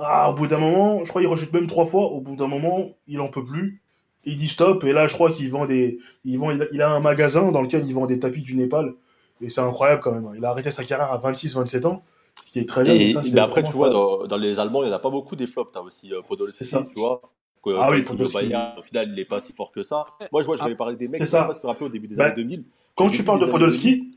ah, 0.00 0.30
au 0.30 0.34
bout 0.34 0.46
d'un 0.46 0.58
moment, 0.58 1.04
je 1.04 1.08
crois 1.10 1.20
qu'il 1.22 1.28
rechute 1.30 1.52
même 1.52 1.66
trois 1.66 1.84
fois. 1.84 2.04
Au 2.06 2.20
bout 2.20 2.36
d'un 2.36 2.46
moment, 2.46 2.90
il 3.06 3.20
en 3.20 3.28
peut 3.28 3.44
plus. 3.44 3.82
Il 4.24 4.36
dit 4.36 4.48
stop. 4.48 4.82
Et 4.84 4.92
là, 4.92 5.06
je 5.06 5.14
crois 5.14 5.30
qu'il 5.30 5.50
vend 5.50 5.66
des, 5.66 5.98
il 6.24 6.38
vend, 6.38 6.50
il 6.50 6.82
a, 6.82 6.90
un 6.90 7.00
magasin 7.00 7.50
dans 7.52 7.60
lequel 7.60 7.84
il 7.86 7.92
vend 7.94 8.06
des 8.06 8.18
tapis 8.18 8.42
du 8.42 8.56
Népal. 8.56 8.94
Et 9.40 9.48
c'est 9.50 9.60
incroyable 9.60 10.00
quand 10.00 10.12
même. 10.12 10.30
Il 10.36 10.44
a 10.44 10.50
arrêté 10.50 10.70
sa 10.70 10.82
carrière 10.84 11.12
à 11.12 11.18
26-27 11.18 11.86
ans, 11.86 12.02
ce 12.42 12.50
qui 12.50 12.58
est 12.60 12.68
très 12.68 12.84
bien. 12.84 12.94
Et, 12.94 12.98
mais 13.00 13.08
ça, 13.08 13.22
c'est 13.22 13.34
mais 13.34 13.40
après, 13.40 13.62
tu 13.62 13.72
vois, 13.72 13.90
dans, 13.90 14.26
dans 14.26 14.36
les 14.38 14.58
Allemands, 14.58 14.82
il 14.82 14.86
n'y 14.86 14.92
en 14.92 14.96
a 14.96 15.00
pas 15.00 15.10
beaucoup 15.10 15.36
des 15.36 15.46
flops. 15.46 15.72
Tu 15.72 15.78
as 15.78 15.82
aussi 15.82 16.12
euh, 16.14 16.22
Podolski, 16.26 16.56
C'est 16.56 16.64
ça. 16.64 16.82
tu 16.90 16.98
vois. 16.98 17.20
Que, 17.62 17.70
Ah 17.78 17.90
oui, 17.90 18.02
Podolski. 18.02 18.36
Bayern, 18.46 18.78
au 18.78 18.82
final, 18.82 19.08
il 19.10 19.14
n'est 19.14 19.24
pas 19.26 19.40
si 19.40 19.52
fort 19.52 19.70
que 19.72 19.82
ça. 19.82 20.06
Moi, 20.32 20.40
je 20.40 20.46
vois, 20.46 20.56
je 20.56 20.62
Ah. 20.62 20.68
vais 20.68 20.74
parler 20.76 20.96
des 20.96 21.08
mecs 21.08 21.18
C'est 21.18 21.24
qui 21.24 21.60
se 21.60 21.66
rappeler 21.66 21.86
au 21.86 21.90
début 21.90 22.08
des 22.08 22.16
Bah, 22.16 22.26
années 22.26 22.34
2000. 22.36 22.64
Quand 22.94 23.10
tu 23.10 23.22
parles 23.24 23.40
de 23.40 23.46
Podolski, 23.46 24.16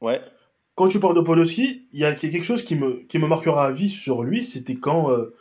Ouais. 0.00 0.20
Quand 0.76 0.86
tu 0.88 1.00
parles 1.00 1.16
de 1.16 1.20
Podolski, 1.20 1.82
il 1.92 1.98
y 1.98 2.04
a 2.04 2.14
quelque 2.14 2.44
chose 2.44 2.62
qui 2.62 2.76
me, 2.76 3.02
qui 3.08 3.18
me 3.18 3.26
marquera 3.26 3.66
à 3.66 3.70
vie 3.72 3.88
sur 3.88 4.22
lui, 4.22 4.44
c'était 4.44 4.76
quand 4.76 5.10
euh, 5.10 5.34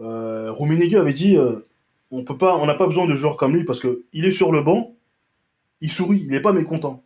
euh, 0.00 0.50
Rummenigge 0.52 0.94
avait 0.96 1.12
dit 1.12 1.36
euh, 1.36 1.64
on 2.10 2.24
peut 2.24 2.36
pas, 2.36 2.56
on 2.56 2.66
n'a 2.66 2.74
pas 2.74 2.86
besoin 2.86 3.06
de 3.06 3.14
joueurs 3.14 3.36
comme 3.36 3.54
lui 3.54 3.64
parce 3.64 3.78
que 3.78 4.02
il 4.12 4.24
est 4.24 4.30
sur 4.32 4.50
le 4.50 4.62
banc, 4.62 4.94
il 5.80 5.90
sourit, 5.90 6.22
il 6.24 6.30
n'est 6.30 6.40
pas 6.40 6.52
mécontent. 6.52 7.02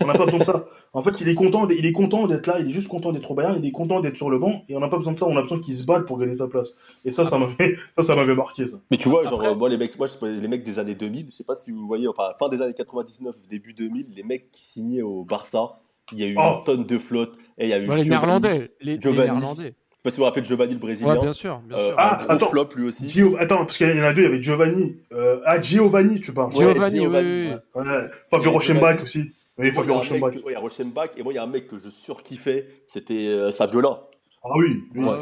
On 0.00 0.06
n'a 0.06 0.14
pas 0.14 0.24
besoin 0.24 0.38
de 0.40 0.44
ça. 0.44 0.64
En 0.92 1.02
fait, 1.02 1.20
il 1.20 1.28
est 1.28 1.36
content, 1.36 1.68
il 1.68 1.86
est 1.86 1.92
content 1.92 2.26
d'être 2.26 2.48
là, 2.48 2.56
il 2.58 2.66
est 2.66 2.70
juste 2.72 2.88
content 2.88 3.12
d'être 3.12 3.30
au 3.30 3.34
Bayern, 3.34 3.56
il 3.56 3.64
est 3.64 3.70
content 3.70 4.00
d'être 4.00 4.16
sur 4.16 4.28
le 4.28 4.40
banc 4.40 4.64
et 4.68 4.74
on 4.74 4.80
n'a 4.80 4.88
pas 4.88 4.96
besoin 4.96 5.12
de 5.12 5.18
ça, 5.18 5.26
on 5.28 5.36
a 5.36 5.42
besoin 5.42 5.60
qu'il 5.60 5.72
se 5.76 5.84
batte 5.84 6.04
pour 6.04 6.18
gagner 6.18 6.34
sa 6.34 6.48
place. 6.48 6.74
Et 7.04 7.12
ça, 7.12 7.24
ça 7.24 7.38
m'avait, 7.38 7.76
ça, 7.94 8.02
ça 8.02 8.16
m'avait 8.16 8.34
marqué 8.34 8.66
ça. 8.66 8.78
Mais 8.90 8.96
tu 8.96 9.08
vois, 9.08 9.22
genre, 9.22 9.34
Après- 9.34 9.52
euh, 9.52 9.54
moi, 9.54 9.68
les 9.68 9.76
mecs, 9.78 9.96
moi, 9.96 10.08
je- 10.08 10.26
les 10.26 10.48
mecs 10.48 10.64
des 10.64 10.80
années 10.80 10.96
2000, 10.96 11.26
je 11.30 11.36
sais 11.36 11.44
pas 11.44 11.54
si 11.54 11.70
vous 11.70 11.86
voyez, 11.86 12.08
enfin, 12.08 12.32
fin 12.40 12.48
des 12.48 12.60
années 12.60 12.74
99, 12.74 13.36
début 13.48 13.72
2000, 13.72 14.06
les 14.16 14.24
mecs 14.24 14.50
qui 14.50 14.64
signaient 14.64 15.02
au 15.02 15.22
Barça, 15.22 15.78
il 16.12 16.18
y 16.18 16.24
a 16.24 16.26
eu 16.26 16.36
Oh. 16.38 16.58
une 16.58 16.64
tonne 16.64 16.84
de 16.84 16.98
flotte, 16.98 17.34
et 17.58 17.64
il 17.64 17.70
y 17.70 17.72
a 17.72 17.78
eu 17.78 17.88
Ouais, 17.88 17.96
les 17.96 18.04
Néerlandais. 18.08 18.70
Les, 18.80 18.94
les 18.96 19.00
Giovanni. 19.00 19.30
Néerlandais. 19.30 19.74
Je 19.92 19.96
sais 19.96 20.02
pas 20.04 20.10
si 20.10 20.16
vous 20.16 20.20
vous 20.20 20.24
rappelez 20.24 20.40
de 20.42 20.46
Giovanni 20.46 20.72
le 20.72 20.78
Brésilien. 20.78 21.14
Ouais, 21.14 21.20
bien 21.20 21.32
sûr. 21.34 21.58
Bien 21.66 21.76
Euh, 21.76 21.86
sûr. 21.88 21.94
Ah, 21.98 22.18
attends. 22.28 22.48
flop 22.48 22.68
lui 22.74 22.88
aussi. 22.88 23.04
Gio- 23.06 23.36
Attends, 23.38 23.58
parce 23.66 23.76
qu'il 23.76 23.86
y 23.94 24.00
en 24.00 24.04
a 24.04 24.12
deux, 24.14 24.22
il 24.22 24.24
y 24.24 24.28
avait 24.28 24.42
Giovanni. 24.42 24.96
Euh, 25.12 25.40
ah, 25.44 25.60
Giovanni, 25.60 26.20
tu 26.20 26.32
parles. 26.32 26.54
Ouais, 26.54 26.72
Giovanni, 26.72 26.98
oui, 27.00 27.04
Giovanni. 27.04 27.28
oui, 27.28 27.48
oui. 27.74 27.82
Ouais, 27.82 28.08
Fabio 28.30 28.60
Giovanni. 28.60 29.02
aussi. 29.02 29.18
Oui, 29.18 29.24
Moi, 29.58 29.66
il 29.66 29.68
y 29.68 29.72
Fabio 29.72 29.94
ouais, 29.94 30.32
il 30.46 30.52
y 30.52 30.54
a 30.54 30.58
Rochenbach, 30.60 31.10
et 31.18 31.22
moi, 31.22 31.32
il 31.34 31.36
y 31.36 31.38
a 31.38 31.42
un 31.42 31.46
mec 31.46 31.66
que 31.66 31.76
je 31.76 31.90
surkiffais, 31.90 32.66
c'était 32.86 33.26
euh, 33.28 33.50
Saviola. 33.50 34.06
Ah 34.42 34.48
oui, 34.56 34.84
oui. 34.94 35.00
Moi, 35.02 35.14
Ouais, 35.16 35.20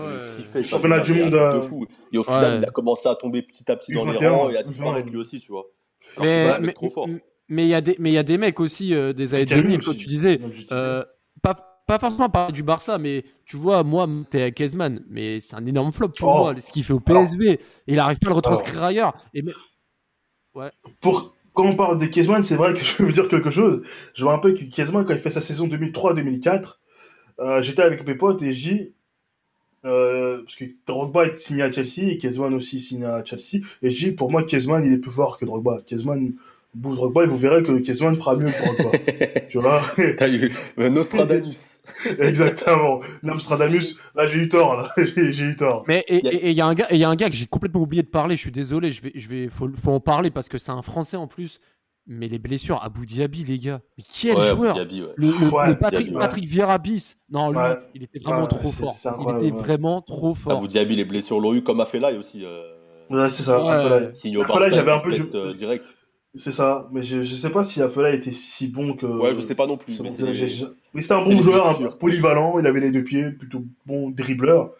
je 0.54 0.58
ouais. 0.60 0.64
Championnat 0.64 1.00
du 1.00 1.12
monde, 1.14 1.32
truc 1.32 1.54
de 1.56 1.60
fou. 1.68 1.86
Et 2.12 2.18
au 2.18 2.22
final, 2.22 2.52
Ouais. 2.52 2.58
il 2.58 2.64
a 2.64 2.70
commencé 2.70 3.08
à 3.08 3.16
tomber 3.16 3.42
petit 3.42 3.68
à 3.72 3.74
petit 3.74 3.90
dans 3.94 4.04
les 4.04 4.12
U21, 4.12 4.28
rangs 4.30 4.50
et 4.50 4.56
à 4.56 4.60
U20. 4.62 4.64
disparaître 4.64 5.10
lui 5.10 5.18
aussi, 5.18 5.40
tu 5.40 5.50
vois. 5.50 5.64
Alors 6.18 6.24
Mais 6.24 6.60
mais- 6.60 6.72
trop 6.72 6.88
fort. 6.88 7.08
Mais 7.48 7.64
il 7.66 7.68
y 7.68 7.74
a 7.74 7.80
des 7.80 7.96
mais 7.98 8.10
il 8.10 8.14
y 8.14 8.18
a 8.18 8.22
des 8.22 8.38
mecs 8.38 8.60
aussi 8.60 8.94
euh, 8.94 9.12
des 9.12 9.34
années 9.34 9.44
Camus 9.46 9.62
2000 9.62 9.82
comme 9.84 9.96
tu 9.96 10.06
disais 10.06 10.40
je 10.42 10.48
disais. 10.62 10.66
euh, 10.72 11.04
pas 11.42 11.54
pas 11.86 11.98
forcément 11.98 12.28
parler 12.28 12.52
du 12.52 12.62
Barça 12.62 12.98
mais 12.98 13.24
tu 13.46 13.56
vois 13.56 13.82
moi 13.84 14.06
t'es 14.30 14.42
avec 14.42 14.54
Kezman 14.56 15.02
mais 15.08 15.40
c'est 15.40 15.56
un 15.56 15.64
énorme 15.66 15.92
flop 15.92 16.10
pour 16.10 16.28
Oh. 16.28 16.38
moi 16.38 16.54
ce 16.60 16.70
qu'il 16.70 16.84
fait 16.84 16.92
au 16.92 17.00
PSV 17.00 17.52
et 17.52 17.60
il 17.86 17.98
arrive 17.98 18.18
pas 18.18 18.26
à 18.26 18.30
le 18.30 18.36
retranscrire 18.36 18.82
ailleurs 18.82 19.14
et 19.34 19.42
mais- 19.42 19.52
Pour, 21.00 21.34
quand 21.52 21.64
on 21.66 21.76
parle 21.76 21.98
de 21.98 22.06
Kiesman, 22.06 22.42
c'est 22.42 22.56
vrai 22.56 22.72
que 22.74 22.80
je 22.84 23.02
veux 23.02 23.12
dire 23.12 23.28
quelque 23.28 23.50
chose. 23.50 23.82
Je 24.14 24.24
me 24.24 24.28
rappelle 24.30 24.54
que 24.54 24.64
Kiesman, 24.64 25.04
quand 25.04 25.12
il 25.14 25.18
fait 25.20 25.30
sa 25.30 25.40
saison 25.40 25.66
2003-2004, 25.68 26.78
euh, 27.40 27.62
j'étais 27.62 27.82
avec 27.82 28.04
mes 28.06 28.14
potes 28.16 28.42
et 28.42 28.52
j'ai 28.52 28.92
euh, 29.84 30.42
parce 30.42 30.56
que 30.56 30.64
Drogba 30.86 31.26
est 31.26 31.38
signé 31.38 31.62
à 31.62 31.70
Chelsea 31.70 32.10
et 32.10 32.18
Kiesman 32.18 32.52
aussi 32.54 32.80
signé 32.80 33.06
à 33.06 33.24
Chelsea. 33.24 33.64
Et 33.82 33.88
j'ai 33.90 34.10
pour 34.12 34.30
moi, 34.32 34.42
Kiesman, 34.42 34.84
il 34.84 34.92
est 34.92 34.98
plus 34.98 35.12
fort 35.12 35.38
que 35.38 35.44
Drogba. 35.44 35.80
Kiesman, 35.86 36.32
bout 36.74 36.94
Drogba, 36.94 37.24
et 37.24 37.26
vous 37.26 37.36
verrez 37.36 37.62
que 37.62 37.72
Kiesman 37.80 38.14
fera 38.14 38.36
mieux 38.36 38.46
que 38.50 38.62
Drogba. 38.82 38.98
tu 39.48 39.58
vois 39.58 39.82
T'as 40.16 40.28
eu 40.28 40.52
Nostradamus. 40.76 41.74
Exactement. 42.18 43.00
Nostradamus, 43.22 43.98
là 44.14 44.26
j'ai 44.26 44.38
eu 44.38 44.48
tort, 44.48 44.76
là. 44.76 44.90
j'ai 44.98 45.32
j'ai 45.32 45.44
eu 45.44 45.56
tort. 45.56 45.84
mais 45.88 46.04
et 46.08 46.18
Il 46.18 46.24
y 46.24 46.28
a- 46.28 46.32
et- 46.32 46.36
et 46.36 46.50
il 46.50 46.56
y 46.56 46.60
a 46.60 46.66
un 46.66 46.74
gars 46.74 46.86
et 46.90 46.94
il 46.96 47.00
y 47.00 47.04
a 47.04 47.08
un 47.08 47.16
gars 47.16 47.30
que 47.30 47.34
j'ai 47.36 47.46
complètement 47.46 47.80
oublié 47.80 48.02
de 48.02 48.08
parler 48.08 48.36
je 48.36 48.42
suis 48.42 48.50
désolé 48.52 48.92
je 48.92 49.02
vais 49.02 49.12
je 49.14 49.28
vais 49.28 49.48
faut, 49.48 49.68
faut 49.74 49.92
en 49.92 50.00
parler 50.00 50.30
parce 50.30 50.48
que 50.48 50.58
c'est 50.58 50.70
un 50.70 50.82
français 50.82 51.16
en 51.16 51.26
plus 51.26 51.58
mais 52.06 52.28
les 52.28 52.38
blessures 52.38 52.82
Abu 52.84 53.06
Dhabi 53.06 53.44
les 53.44 53.58
gars 53.58 53.80
mais 53.96 54.04
quel 54.20 54.36
Ouais, 54.36 54.48
joueur 54.50 54.76
ouais. 54.76 54.84
le, 54.90 55.12
le- 55.16 55.48
Ouais, 55.50 55.68
le 55.68 55.78
Patrick, 56.18 56.46
Vieira 56.46 56.78
bis 56.78 57.16
non 57.30 57.50
lui 57.50 57.58
Ouais. 57.58 57.76
il 57.94 58.02
était 58.04 58.18
vraiment 58.18 58.42
Ouais, 58.42 58.48
trop 58.48 58.70
fort 58.70 58.94
il 59.20 59.34
était 59.46 59.52
ouais. 59.54 59.62
vraiment 59.62 60.00
trop 60.02 60.34
fort 60.34 60.58
Abu 60.58 60.68
Dhabi, 60.68 60.96
les 60.96 61.04
blessures 61.04 61.40
l'ont 61.40 61.54
eu 61.54 61.62
comme 61.62 61.80
Afellay 61.80 62.16
aussi. 62.18 62.44
Euh, 62.44 62.62
Ouais, 63.10 63.30
c'est 63.30 63.42
ça. 63.42 63.58
Ouais. 63.64 63.70
Afellay. 63.70 64.10
signe 64.14 64.36
au 64.36 64.42
Afellay, 64.42 64.58
Barça, 64.58 64.74
j'avais 64.76 64.92
un 64.92 64.98
peu 64.98 65.12
du- 65.14 65.24
euh, 65.34 65.54
direct. 65.54 65.82
C'est 66.34 66.52
ça. 66.52 66.88
Mais 66.92 67.02
je, 67.02 67.22
je 67.22 67.34
sais 67.34 67.50
pas 67.50 67.64
si 67.64 67.80
Afellay 67.82 68.16
était 68.16 68.30
si 68.32 68.68
bon 68.68 68.94
que. 68.94 69.06
Ouais, 69.06 69.34
je 69.34 69.40
sais 69.40 69.54
pas 69.54 69.66
non 69.66 69.76
plus. 69.76 69.98
Mais 70.94 71.00
c'était 71.00 71.14
un 71.14 71.22
bon 71.24 71.40
joueur, 71.40 71.98
polyvalent, 71.98 72.58
il 72.58 72.66
avait 72.66 72.80
les 72.80 72.90
deux 72.90 73.04
pieds, 73.04 73.30
plutôt 73.30 73.64
bon 73.86 74.10
dribbleur. 74.10 74.70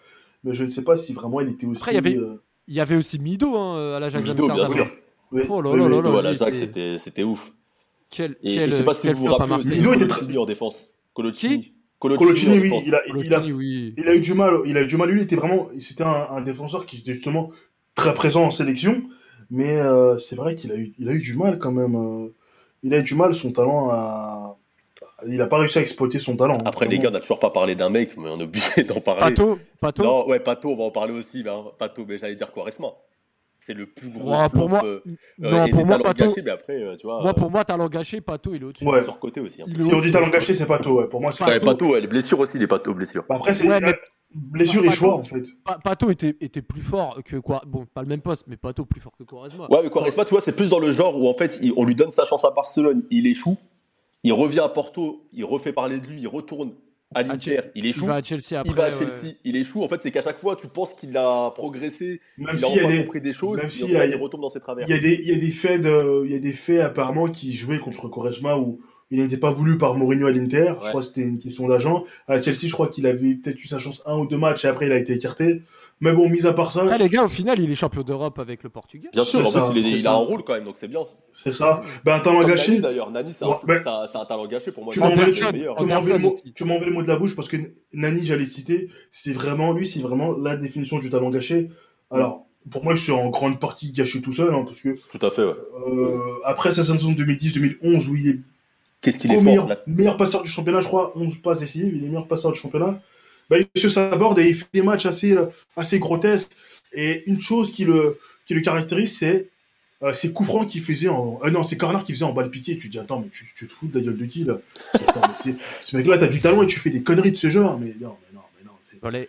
Mais 0.45 0.55
je 0.55 0.65
ne 0.65 0.71
sais 0.71 0.83
pas 0.85 0.95
si 0.95 1.13
vraiment 1.13 1.41
il 1.41 1.49
était 1.51 1.67
aussi. 1.67 1.83
Après, 1.83 1.93
il 1.93 1.95
y 1.97 1.99
avait- 1.99 2.17
euh, 2.17 2.41
il 2.69 2.75
y 2.75 2.81
avait 2.81 2.97
aussi 2.97 3.19
Mido 3.19 3.57
hein, 3.57 3.97
à 3.97 4.01
l'Ajax 4.01 4.29
Mido, 4.29 4.47
bien 4.47 4.67
sûr. 4.67 4.89
oui, 5.33 5.43
Oh 5.49 5.61
là 5.63 5.71
oui, 5.71 5.79
là 5.79 5.85
oui. 5.87 5.91
là 5.91 5.97
Mido 5.97 6.13
là, 6.13 6.19
à 6.19 6.23
l'Ajax, 6.23 6.59
c'était 6.59 6.99
c'était 6.99 7.23
ouf. 7.25 7.53
Quel, 8.11 8.33
Et, 8.43 8.55
quel, 8.55 8.69
et 8.69 8.73
je 8.73 8.77
sais 8.77 8.85
pas 8.85 8.95
si 8.95 9.09
vous 9.11 9.19
vous 9.19 9.27
rappelez. 9.35 9.77
Mido 9.77 9.93
était 9.95 10.07
Coloccini 10.07 10.39
en 10.39 10.45
défense. 10.47 10.89
Coloccini. 11.15 11.61
Qui? 11.63 11.75
Coloccini, 11.99 12.53
en 12.53 12.57
oui, 12.57 12.63
défense. 12.63 12.83
il 12.87 12.95
a, 12.95 13.01
il, 13.07 13.11
a, 13.11 13.13
Coloccini, 13.15 13.53
oui. 13.53 13.95
il 13.99 14.07
a 14.09 14.15
eu 14.15 14.21
du 14.21 14.35
mal. 14.35 14.55
Il 14.67 14.77
a 14.77 14.83
eu 14.83 14.87
du 14.87 14.97
mal. 14.97 15.11
Lui, 15.11 15.21
il 15.21 15.25
était 15.25 15.35
vraiment. 15.37 15.67
C'était 15.81 16.05
un, 16.05 16.29
un 16.31 16.41
défenseur 16.41 16.87
qui 16.87 16.99
était 16.99 17.13
justement 17.13 17.51
très 17.97 18.15
présent 18.15 18.45
en 18.45 18.51
sélection. 18.53 19.03
Mais 19.51 19.81
euh, 19.81 20.19
c'est 20.19 20.37
vrai 20.37 20.55
qu'il 20.55 20.73
a 20.73 20.77
eu, 20.77 20.93
il 20.99 21.09
a 21.09 21.13
eu 21.13 21.21
du 21.21 21.37
mal 21.37 21.59
quand 21.59 21.73
même. 21.73 21.95
euh, 21.97 22.29
il 22.83 22.93
a 22.95 22.99
eu 22.99 23.03
du 23.03 23.15
mal 23.15 23.35
son 23.35 23.53
talent 23.53 23.89
à. 23.91 24.57
Il 25.27 25.41
a 25.43 25.47
pas 25.49 25.59
réussi 25.59 25.79
à 25.79 25.81
exploiter 25.81 26.21
son 26.21 26.37
talent. 26.37 26.59
hein, 26.59 26.63
Après, 26.65 26.87
les 26.87 26.99
gars, 26.99 27.09
on 27.09 27.13
n'a 27.13 27.19
toujours 27.21 27.41
pas 27.41 27.51
parlé 27.51 27.75
d'un 27.75 27.89
mec, 27.89 28.17
mais 28.17 28.29
on 28.29 28.39
est 28.39 28.43
obligé 28.45 28.85
d'en 28.85 29.01
parler. 29.01 29.21
Pato, 29.35 29.59
Pato. 29.81 30.03
Non, 30.05 30.29
ouais, 30.29 30.39
Pato, 30.39 30.69
on 30.71 30.77
va 30.77 30.85
en 30.85 30.91
parler 30.93 31.13
aussi. 31.13 31.43
Hein. 31.49 31.65
Pato, 31.77 32.05
mais 32.07 32.19
j'allais 32.19 32.37
dire 32.37 32.53
Quaresma. 32.53 32.89
C'est 33.61 33.75
le 33.75 33.87
plus 33.87 34.09
gros 34.11 34.31
Ouais, 34.31 34.49
flop, 34.49 34.59
pour 34.61 34.69
moi, 34.69 34.85
euh, 34.85 35.01
non, 35.39 35.65
et 35.67 35.71
pour 35.71 35.85
moi, 35.85 35.99
Pato, 35.99 36.27
gâchés, 36.29 36.43
mais 36.43 36.53
après, 36.53 36.81
euh, 36.81 36.97
tu 36.97 37.09
vois, 37.09 37.21
moi, 37.23 37.31
euh, 37.31 37.35
pour 37.35 37.51
moi, 37.51 37.65
talent 37.65 37.89
gâché, 37.89 38.21
Pato, 38.21 38.55
il 38.55 38.63
est 38.63 38.65
au-dessus. 38.67 38.87
Ouais. 38.87 39.03
surcoté 39.03 39.41
aussi. 39.41 39.61
hein. 39.63 39.67
Si 39.81 39.93
on 39.93 40.01
dit 40.01 40.13
talent 40.13 40.29
gâché, 40.29 40.55
c'est 40.55 40.67
pas 40.67 40.79
tôt. 40.79 41.01
Ouais. 41.01 41.09
Pour 41.09 41.21
moi, 41.21 41.33
c'est 41.33 41.43
Ouais, 41.45 41.59
Pato- 41.59 41.65
Pato, 41.67 41.87
ouais, 41.95 42.01
les 42.01 42.07
blessures 42.07 42.39
aussi, 42.39 42.57
les 42.61 42.69
Pato, 42.69 42.95
blessures. 42.95 43.25
Après, 43.29 43.53
c'est 43.55 43.69
Ouais, 43.69 43.81
mais- 43.81 43.99
blessure 44.35 44.85
et 44.85 44.89
Pato- 44.89 44.97
choix 44.97 45.15
en 45.15 45.25
fait. 45.25 45.43
Pa- 45.65 45.79
Pato 45.83 46.11
était, 46.11 46.37
était 46.41 46.63
plus 46.63 46.83
fort 46.83 47.21
que 47.25 47.37
quoi 47.37 47.63
Bon, 47.67 47.87
pas 47.87 48.03
le 48.03 48.09
même 48.09 48.21
poste, 48.21 48.45
mais 48.47 48.57
Pato 48.57 48.85
plus 48.85 49.01
fort 49.01 49.17
que 49.19 49.25
Quaresma. 49.25 49.67
Ouais, 49.71 49.81
mais 49.83 49.91
Quaresma, 49.91 50.25
tu 50.25 50.31
vois, 50.31 50.41
c'est 50.43 50.55
plus 50.57 50.69
dans 50.69 50.79
le 50.79 50.93
genre 50.93 51.19
où 51.21 51.29
en 51.29 51.35
fait, 51.35 51.59
il- 51.63 51.73
on 51.77 51.85
lui 51.85 51.95
donne 51.95 52.11
sa 52.11 52.25
chance 52.25 52.45
à 52.45 52.51
Barcelone, 52.51 53.05
il 53.11 53.27
échoue, 53.27 53.57
il 54.25 54.33
revient 54.33 54.61
à 54.61 54.69
Porto, 54.69 55.27
il 55.33 55.45
refait 55.45 55.73
parler 55.73 55.99
de 56.01 56.07
lui, 56.07 56.21
il 56.21 56.29
retourne 56.29 56.73
à 57.15 57.23
l'Inter, 57.23 57.61
il 57.75 57.85
il 57.87 57.91
échoue, 57.91 58.05
va 58.05 58.17
à 58.17 58.23
Chelsea 58.23 58.59
après. 58.61 58.69
il 58.71 58.75
va 58.77 58.85
à 58.85 58.91
ouais. 58.91 58.95
Chelsea, 58.99 59.35
il 59.45 59.57
échoue. 59.57 59.83
En 59.83 59.89
fait, 59.89 60.03
c'est 60.03 60.11
qu'à 60.11 60.21
chaque 60.21 60.39
fois, 60.39 60.57
tu 60.57 60.67
penses 60.69 60.93
qu'il 60.93 61.17
a 61.17 61.51
progressé, 61.53 62.21
Même 62.37 62.49
il 62.59 62.65
a 62.65 62.69
s'il 62.69 62.77
y 62.83 62.85
a 62.85 62.87
des, 62.87 62.99
compris 63.05 63.21
des 63.23 63.33
choses, 63.33 63.57
même 63.57 63.69
au 63.83 63.87
y 63.89 63.97
a- 63.97 64.05
il 64.07 64.15
retombe 64.17 64.43
dans 64.43 64.51
ses 64.51 64.61
travers. 64.61 64.87
il 64.87 64.95
y 64.95 64.99
a 64.99 65.01
des, 65.01 65.15
il 65.23 65.29
y 65.29 65.33
a 65.35 65.39
des 65.39 65.49
faits, 65.51 65.81
de, 65.81 66.23
il 66.27 66.33
y 66.33 66.35
a 66.35 66.39
des 66.39 66.53
faits 66.53 66.81
apparemment 66.83 67.29
qui 67.29 67.53
jouaient 67.53 67.79
contre 67.79 68.09
Quaresma 68.11 68.59
où 68.59 68.81
il 69.11 69.19
n'était 69.21 69.37
pas 69.39 69.51
voulu 69.51 69.79
par 69.79 69.95
Mourinho 69.95 70.27
à 70.27 70.33
l'Inter. 70.33 70.75
Je 70.83 70.89
crois 70.89 71.01
que 71.01 71.07
c'était 71.07 71.23
une 71.23 71.39
question 71.39 71.67
d'agent. 71.67 72.05
À 72.27 72.41
Chelsea, 72.43 72.67
je 72.67 72.73
crois 72.73 72.89
qu'il 72.89 73.07
avait 73.07 73.35
peut-être 73.37 73.63
eu 73.63 73.67
sa 73.67 73.79
chance 73.79 74.03
un 74.07 74.17
ou 74.19 74.27
deux 74.27 74.37
matchs 74.37 74.65
et 74.65 74.69
après 74.69 74.87
il 74.87 74.93
a 74.93 74.99
été 74.99 75.15
écarté. 75.15 75.63
Mais 76.01 76.13
bon, 76.13 76.29
mis 76.29 76.47
à 76.47 76.53
part 76.53 76.71
ça, 76.71 76.83
Après, 76.83 76.99
les 76.99 77.09
gars, 77.09 77.25
au 77.25 77.29
final, 77.29 77.59
il 77.59 77.69
est 77.73 77.75
champion 77.75 78.03
d'Europe 78.03 78.39
avec 78.39 78.63
le 78.63 78.69
Portugal. 78.71 79.11
Bien 79.13 79.25
sûr, 79.25 79.41
plus, 79.41 79.81
il, 79.81 79.87
est- 79.87 79.99
il 79.99 80.07
a 80.07 80.13
un 80.13 80.17
rôle 80.17 80.45
quand 80.45 80.53
même, 80.55 80.65
donc 80.65 80.77
c'est 80.79 80.87
bien. 80.87 81.01
c'est 81.33 81.51
ça. 81.53 81.81
Ben, 82.05 82.15
un 82.15 82.21
talent 82.21 82.45
gâché. 82.45 82.71
Nani, 82.73 82.83
d'ailleurs, 82.83 83.11
Nani, 83.11 83.33
c'est 83.33 83.45
un, 83.45 83.49
Ouais, 83.49 83.83
un- 83.85 84.25
talent 84.27 84.47
gâché 84.47 84.71
pour 84.71 84.85
moi. 84.85 84.93
Tu 84.93 85.01
m'en 85.01 85.09
veux- 85.15 85.25
le 86.87 86.91
mot 86.93 87.03
de 87.03 87.09
la 87.09 87.17
bouche 87.17 87.35
parce 87.35 87.49
que 87.49 87.57
Nani, 87.93 88.25
j'allais 88.25 88.45
citer, 88.47 88.89
c'est 89.11 89.33
vraiment, 89.33 89.73
lui, 89.73 89.87
c'est 89.87 90.01
vraiment 90.01 90.33
la 90.37 90.57
définition 90.57 90.99
du 90.99 91.11
talent 91.11 91.31
gâché. 91.31 91.71
Alors, 92.11 92.47
pour 92.71 92.85
moi, 92.85 92.95
je 92.95 93.03
suis 93.03 93.13
en 93.13 93.29
grande 93.31 93.59
partie 93.59 93.91
gâché 93.93 94.21
tout 94.21 94.33
seul, 94.33 94.55
hein, 94.55 94.63
parce 94.65 94.81
que 94.81 94.91
Tout 95.11 95.27
à 95.27 95.31
fait, 95.31 95.45
ouais. 95.45 95.55
euh, 95.89 96.19
après 96.45 96.71
sa 96.71 96.85
saison 96.85 97.11
2010-2011 97.13 98.07
où 98.09 98.15
il 98.15 98.29
est 98.29 98.39
Qu'est-ce 99.01 99.19
qu'il 99.19 99.31
est 99.31 99.35
fort, 99.37 99.45
meilleur, 99.45 99.69
là. 99.69 99.79
meilleur 99.87 100.17
passeur 100.17 100.43
du 100.43 100.51
championnat, 100.51 100.81
je 100.81 100.87
crois, 100.89 101.13
11 101.17 101.37
passes 101.39 101.61
décisives, 101.61 101.95
il 101.97 102.05
est 102.05 102.09
meilleur 102.09 102.27
passeur 102.27 102.53
du 102.53 102.59
championnat. 102.59 103.01
Bah, 103.51 103.57
il 103.59 103.81
se 103.81 103.89
saborde 103.89 104.39
et 104.41 104.49
il 104.49 104.55
fait 104.55 104.67
des 104.75 104.83
matchs 104.83 105.07
assez, 105.07 105.33
euh, 105.33 105.47
assez 105.77 105.99
grotesques. 105.99 106.53
Et 106.93 107.23
une 107.29 107.41
chose 107.41 107.73
qui 107.73 107.85
le, 107.85 108.19
qui 108.47 108.55
le 108.55 108.61
caractérise, 108.61 109.17
c'est 109.17 109.49
euh, 110.03 110.13
ces 110.13 110.33
coups 110.33 110.49
francs 110.49 110.69
qu'il 110.69 110.83
faisait 110.83 111.09
en. 111.09 111.41
euh, 111.45 111.51
non, 111.51 111.63
ces 111.63 111.77
corners 111.79 112.05
qu'il 112.05 112.15
faisait 112.15 112.25
en 112.25 112.33
balle 112.33 112.51
piquée. 112.51 112.77
Tu 112.77 112.89
te 112.89 112.93
dis, 112.93 112.99
attends, 112.99 113.21
mais 113.21 113.29
tu, 113.31 113.51
tu 113.57 113.67
te 113.67 113.73
fous 113.73 113.87
de 113.89 113.99
la 113.99 114.05
gueule 114.05 114.19
de 114.19 114.27
qui, 114.27 114.45
là 114.45 114.59
attends, 115.07 115.23
mais 115.47 115.55
Ce 115.81 115.97
mec-là, 115.97 116.19
t'as 116.19 116.27
du 116.29 116.41
talent 116.41 116.63
et 116.63 116.67
tu 116.67 116.79
fais 116.79 116.91
des 116.91 117.03
conneries 117.03 117.33
de 117.33 117.37
ce 117.37 117.49
genre. 117.49 117.79
Mais 117.79 117.95
non, 118.01 118.17
mais 118.29 118.35
non, 118.37 118.43
mais 118.59 118.65
non. 118.67 118.73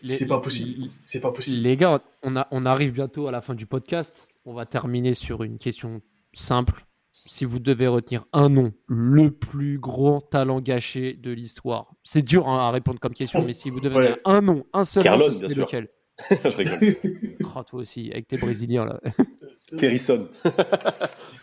C'est 0.04 0.28
pas 0.28 0.40
possible. 0.40 0.72
les- 0.78 0.90
C'est 1.04 1.20
pas 1.22 1.32
possible. 1.32 1.62
Les 1.62 1.78
gars, 1.78 2.02
on, 2.24 2.36
a, 2.36 2.48
on 2.52 2.66
arrive 2.66 2.92
bientôt 2.92 3.28
à 3.28 3.32
la 3.32 3.42
fin 3.42 3.54
du 3.56 3.66
podcast. 3.68 4.28
On 4.46 4.54
va 4.54 4.66
terminer 4.66 5.14
sur 5.14 5.44
une 5.44 5.58
question 5.58 6.02
simple. 6.34 6.86
Si 7.32 7.46
vous 7.46 7.60
devez 7.60 7.86
retenir 7.88 8.26
un 8.34 8.50
nom, 8.50 8.74
le 8.88 9.30
plus 9.30 9.78
gros 9.78 10.20
talent 10.20 10.62
gâché 10.62 11.14
de 11.14 11.30
l'histoire. 11.32 11.94
C'est 12.04 12.24
dur 12.24 12.48
hein, 12.50 12.58
à 12.58 12.72
répondre 12.72 13.00
comme 13.00 13.14
question, 13.14 13.46
mais 13.46 13.54
si 13.54 13.70
vous 13.70 13.80
devez 13.80 13.96
Ouais. 13.98 14.02
retenir 14.02 14.18
un 14.26 14.42
nom, 14.42 14.66
un 14.74 14.84
seul 14.84 15.04
Carlon, 15.04 15.28
nom, 15.28 15.32
ce 15.32 15.40
bien 15.40 15.50
serait 15.50 15.54
sûr. 15.54 15.66
lequel 15.66 15.90
je 16.44 16.58
rigole. 16.58 16.96
Oh, 17.56 17.64
Toi 17.64 17.80
aussi, 17.82 18.10
avec 18.12 18.28
tes 18.28 18.38
Brésiliens 18.38 18.86
là. 18.86 19.00
Kerrison. 19.80 20.28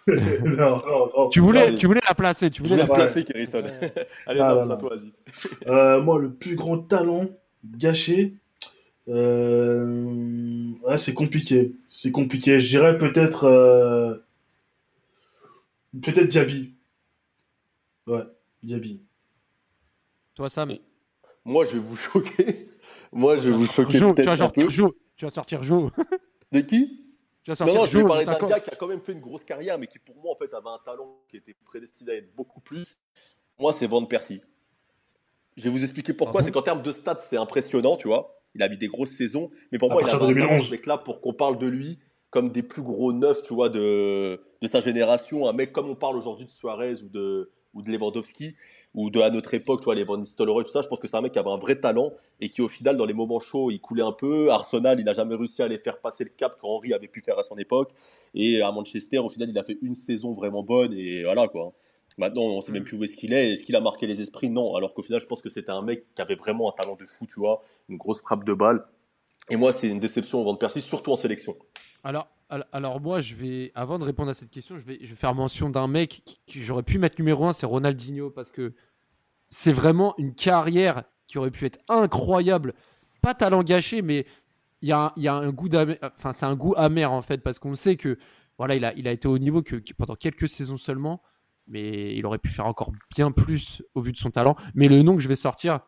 non, 0.09 0.17
non, 0.57 1.09
non. 1.17 1.29
tu, 1.31 1.39
voulais, 1.39 1.77
tu 1.77 1.87
voulais 1.87 2.01
la 2.09 2.15
placer, 2.15 2.51
tu 2.51 2.63
Je 2.65 2.69
voulais 2.69 2.83
la 2.83 2.89
placer, 2.89 3.23
Kerrison. 3.25 3.63
Ouais. 3.63 3.93
Allez, 4.27 4.41
Ah, 4.41 4.61
non, 4.67 4.77
toi, 4.77 4.91
vas-y. 4.97 5.13
Euh, 5.69 6.03
moi, 6.03 6.19
le 6.21 6.35
plus 6.35 6.57
grand 6.57 6.79
talent 6.79 7.27
gâché, 7.65 8.35
euh, 9.09 10.05
ouais, 10.85 10.97
c'est 10.97 11.15
compliqué. 11.15 11.77
C'est 11.91 12.11
compliqué. 12.11 12.59
Je 12.59 12.69
dirais 12.69 12.99
peut-être, 12.99 13.45
euh, 13.45 14.17
peut-être 16.03 16.27
Diaby. 16.27 16.75
Ouais, 18.07 18.23
Diaby. 18.63 19.03
Toi, 20.35 20.49
Sam. 20.49 20.77
Moi, 21.45 21.65
je 21.65 21.73
vais 21.73 21.79
vous 21.79 21.97
choquer. 21.97 22.69
Moi, 23.13 23.39
je 23.39 23.49
vais 23.49 23.57
vous 23.57 23.67
choquer 23.67 23.99
Jo, 23.99 24.09
tu 24.11 24.15
peut-être 24.17 24.27
vas 24.27 24.33
un 24.33 24.37
sortir 24.37 24.65
peu. 24.65 24.71
Jo. 24.71 24.95
Tu 25.17 25.25
vas 25.25 25.31
sortir 25.31 25.63
Jo. 25.63 25.91
De 26.53 26.61
qui? 26.61 27.03
Tu 27.43 27.51
vas 27.51 27.53
Non, 27.53 27.57
sortir 27.57 27.75
non, 27.75 27.87
je 27.87 27.99
vais 27.99 28.05
parler 28.05 28.25
d'un 28.25 28.39
gars 28.49 28.61
qui 28.61 28.71
a 28.71 28.77
quand 28.77 28.89
même 28.89 29.01
fait 29.01 29.13
une 29.13 29.21
grosse 29.21 29.45
carrière, 29.45 29.79
mais 29.79 29.87
qui 29.87 29.99
pour 29.99 30.17
moi, 30.17 30.33
en 30.33 30.37
fait, 30.37 30.53
avait 30.53 30.69
un 30.69 30.81
talent 30.85 31.19
qui 31.29 31.37
était 31.37 31.55
prédestiné 31.65 32.13
à 32.13 32.15
être 32.17 32.35
beaucoup 32.35 32.61
plus. 32.61 32.97
Moi, 33.59 33.73
c'est 33.73 33.87
Van 33.87 34.05
Persie. 34.05 34.41
Je 35.57 35.65
vais 35.65 35.71
vous 35.71 35.83
expliquer 35.83 36.13
pourquoi. 36.13 36.41
Ah 36.41 36.43
bon 36.43 36.47
c'est 36.47 36.53
qu'en 36.53 36.63
termes 36.63 36.83
de 36.83 36.93
stats, 36.93 37.21
c'est 37.27 37.39
impressionnant, 37.39 37.97
tu 37.97 38.09
vois. 38.09 38.43
Il 38.55 38.63
a 38.63 38.69
mis 38.69 38.77
des 38.77 38.89
grosses 38.89 39.11
saisons, 39.13 39.51
mais 39.73 39.79
pour 39.79 39.91
À 39.91 39.95
moi, 39.95 40.03
il 40.03 40.07
a 40.07 40.09
partir 40.11 40.27
de 40.27 40.33
un 40.33 40.35
talent 40.35 40.47
2011. 40.49 40.67
ce 40.67 40.71
mec-là 40.73 40.99
pour 40.99 41.21
qu'on 41.21 41.33
parle 41.33 41.59
de 41.59 41.67
lui 41.67 41.99
comme 42.37 42.51
des 42.51 42.63
plus 42.63 42.83
gros 42.83 43.15
neufs, 43.15 43.43
tu 43.43 43.55
vois, 43.55 43.71
de, 43.71 44.39
de 44.61 44.67
sa 44.67 44.81
génération. 44.81 45.49
Un 45.49 45.55
mec 45.55 45.73
comme 45.73 45.89
on 45.89 45.95
parle 45.95 46.19
aujourd'hui 46.19 46.45
de 46.45 46.51
Suarez 46.51 47.03
ou 47.03 47.09
de, 47.09 47.51
ou 47.73 47.81
de 47.81 47.91
Lewandowski, 47.91 48.55
ou 48.93 49.09
de 49.09 49.21
à 49.21 49.31
notre 49.31 49.55
époque, 49.55 49.81
tu 49.81 49.87
vois, 49.87 49.95
les 49.95 50.05
Van 50.05 50.19
Nistelrooy, 50.19 50.63
tout 50.63 50.71
ça. 50.71 50.83
Je 50.83 50.89
pense 50.89 51.01
que 51.01 51.09
c'est 51.09 51.17
un 51.17 51.23
mec 51.23 51.33
qui 51.33 51.39
avait 51.39 51.49
un 51.49 51.57
vrai 51.57 51.81
talent 51.81 52.13
et 52.43 52.51
qui, 52.51 52.61
au 52.61 52.69
final, 52.69 52.99
dans 52.99 53.07
les 53.07 53.15
moments 53.15 53.41
chauds, 53.41 53.71
il 53.71 53.81
coulait 53.81 54.03
un 54.03 54.13
peu. 54.13 54.51
Arsenal, 54.51 55.01
il 55.01 55.07
n'a 55.07 55.15
jamais 55.15 55.35
réussi 55.35 55.63
à 55.63 55.69
les 55.69 55.79
faire 55.79 55.99
passer 55.99 56.25
le 56.25 56.31
cap 56.37 56.61
qu'Henri 56.61 56.93
avait 56.93 57.09
pu 57.09 57.23
faire 57.23 57.39
à 57.39 57.43
son 57.43 57.57
époque. 57.57 57.93
Et 58.35 58.61
à 58.61 58.71
Manchester, 58.71 59.17
au 59.17 59.31
final, 59.31 59.49
il 59.49 59.59
a 59.59 59.65
fait 59.65 59.79
une 59.81 59.95
saison 59.95 60.33
vraiment 60.33 60.63
bonne 60.63 60.93
et 60.93 61.25
voilà 61.25 61.49
quoi. 61.49 61.73
Maintenant, 62.19 62.43
on 62.43 62.61
sait 62.61 62.73
même 62.73 62.85
plus 62.85 62.99
où 62.99 63.05
est-ce 63.05 63.17
qu'il 63.17 63.33
est. 63.33 63.55
Est-ce 63.55 63.65
qu'il 63.65 63.77
a 63.77 63.81
marqué 63.81 64.07
les 64.07 64.21
esprits? 64.21 64.51
Non. 64.51 64.75
Alors 64.75 64.93
qu'au 64.93 65.03
final, 65.03 65.23
je 65.23 65.27
pense 65.27 65.41
que 65.41 65.49
c'était 65.49 65.73
un 65.73 65.83
mec 65.83 66.05
qui 66.15 66.21
avait 66.21 66.35
vraiment 66.35 66.71
un 66.71 66.73
talent 66.73 66.97
de 66.97 67.07
fou, 67.07 67.27
tu 67.27 67.41
vois, 67.41 67.63
une 67.89 67.97
grosse 67.97 68.21
frappe 68.21 68.45
de 68.45 68.53
balle. 68.53 68.85
Et 69.51 69.57
moi, 69.57 69.73
c'est 69.73 69.89
une 69.89 70.01
déception 70.01 70.41
au 70.41 70.45
Van 70.45 70.57
Persie, 70.57 70.81
surtout 70.81 71.13
en 71.13 71.17
sélection. 71.17 71.57
Alors, 72.03 72.29
al- 72.49 72.67
alors 72.73 73.01
moi, 73.01 73.21
je 73.21 73.35
vais, 73.35 73.73
avant 73.75 73.99
de 73.99 74.05
répondre 74.05 74.31
à 74.31 74.35
cette 74.35 74.51
question, 74.51 74.79
je 74.79 74.85
vais, 74.85 74.99
faire 75.07 75.35
mention 75.35 75.71
d'un 75.71 75.87
mec 75.87 76.23
qui, 76.47 76.63
j'aurais 76.63 76.83
pu 76.83 76.99
mettre 76.99 77.17
numéro 77.19 77.47
un, 77.47 77.53
c'est 77.53 77.67
Ronaldinho, 77.67 78.31
parce 78.31 78.51
que 78.51 78.75
c'est 79.49 79.73
vraiment 79.73 80.15
une 80.19 80.35
carrière 80.35 81.05
qui 81.27 81.39
aurait 81.39 81.51
pu 81.51 81.65
être 81.65 81.79
incroyable 81.89 82.75
pas 83.23 83.35
talent 83.35 83.63
gâché, 83.63 84.03
mais 84.03 84.27
il 84.83 84.89
y 84.89 84.93
a, 84.93 85.13
un- 85.17 85.53
goût 85.53 85.69
d'amer, 85.69 85.99
enfin 86.17 86.33
c'est 86.33 86.47
un 86.47 86.55
goût 86.55 86.75
amer 86.77 87.11
en 87.11 87.23
fait 87.23 87.39
parce 87.39 87.59
qu'on 87.59 87.75
sait 87.75 87.97
que 87.97 88.19
voilà, 88.59 88.77
il 88.77 88.85
a, 88.85 88.95
il 88.95 89.09
a 89.09 89.13
été 89.13 89.27
au 89.27 89.39
niveau 89.39 89.63
que 89.63 89.77
pendant 89.97 90.15
quelques 90.15 90.49
saisons 90.49 90.77
seulement, 90.77 91.23
mais 91.67 92.15
il 92.17 92.25
aurait 92.27 92.39
pu 92.39 92.49
faire 92.51 92.67
encore 92.67 92.93
bien 93.11 93.33
plus 93.33 93.83
au 93.95 94.01
vu 94.01 94.13
de 94.13 94.17
son 94.17 94.31
talent. 94.31 94.55
Mais 94.75 94.87
le 94.89 95.03
nom 95.03 95.17
que 95.17 95.23
je 95.23 95.29
vais 95.29 95.35
sortir, 95.37 95.81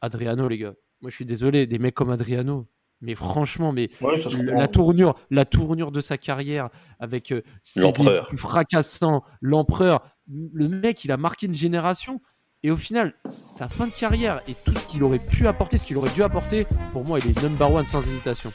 Adriano 0.00 0.48
les 0.48 0.58
gars. 0.58 0.74
Moi 1.00 1.10
je 1.10 1.14
suis 1.16 1.26
désolé, 1.26 1.66
des 1.66 1.78
mecs 1.78 1.94
comme 1.94 2.10
Adriano. 2.10 2.66
Mais 3.00 3.14
franchement, 3.14 3.72
mais 3.72 3.90
Ouais, 4.00 4.20
la 4.54 4.68
tournure, 4.68 5.14
la 5.30 5.44
tournure 5.44 5.92
de 5.92 6.00
sa 6.00 6.16
carrière 6.16 6.70
avec 7.00 7.32
euh, 7.32 7.42
ses 7.62 7.80
L'empereur. 7.80 8.24
débuts 8.26 8.38
fracassants, 8.38 9.22
l'empereur, 9.42 10.02
le 10.28 10.68
mec, 10.68 11.04
il 11.04 11.12
a 11.12 11.16
marqué 11.16 11.46
une 11.46 11.54
génération. 11.54 12.20
Et 12.62 12.70
au 12.70 12.76
final, 12.76 13.12
sa 13.28 13.68
fin 13.68 13.86
de 13.88 13.92
carrière 13.92 14.40
et 14.48 14.54
tout 14.64 14.72
ce 14.72 14.86
qu'il 14.86 15.02
aurait 15.02 15.18
pu 15.18 15.46
apporter, 15.46 15.76
ce 15.76 15.84
qu'il 15.84 15.98
aurait 15.98 16.08
dû 16.14 16.22
apporter, 16.22 16.66
pour 16.92 17.04
moi, 17.04 17.18
il 17.18 17.30
est 17.30 17.42
number 17.42 17.70
one 17.70 17.86
sans 17.86 18.00
hésitation. 18.00 18.50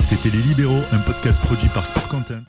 C'était 0.00 0.28
Les 0.28 0.42
Libéraux, 0.42 0.82
un 0.92 0.98
podcast 0.98 1.40
produit 1.40 1.68
par 1.70 1.86
Sport 1.86 2.08
Content. 2.08 2.42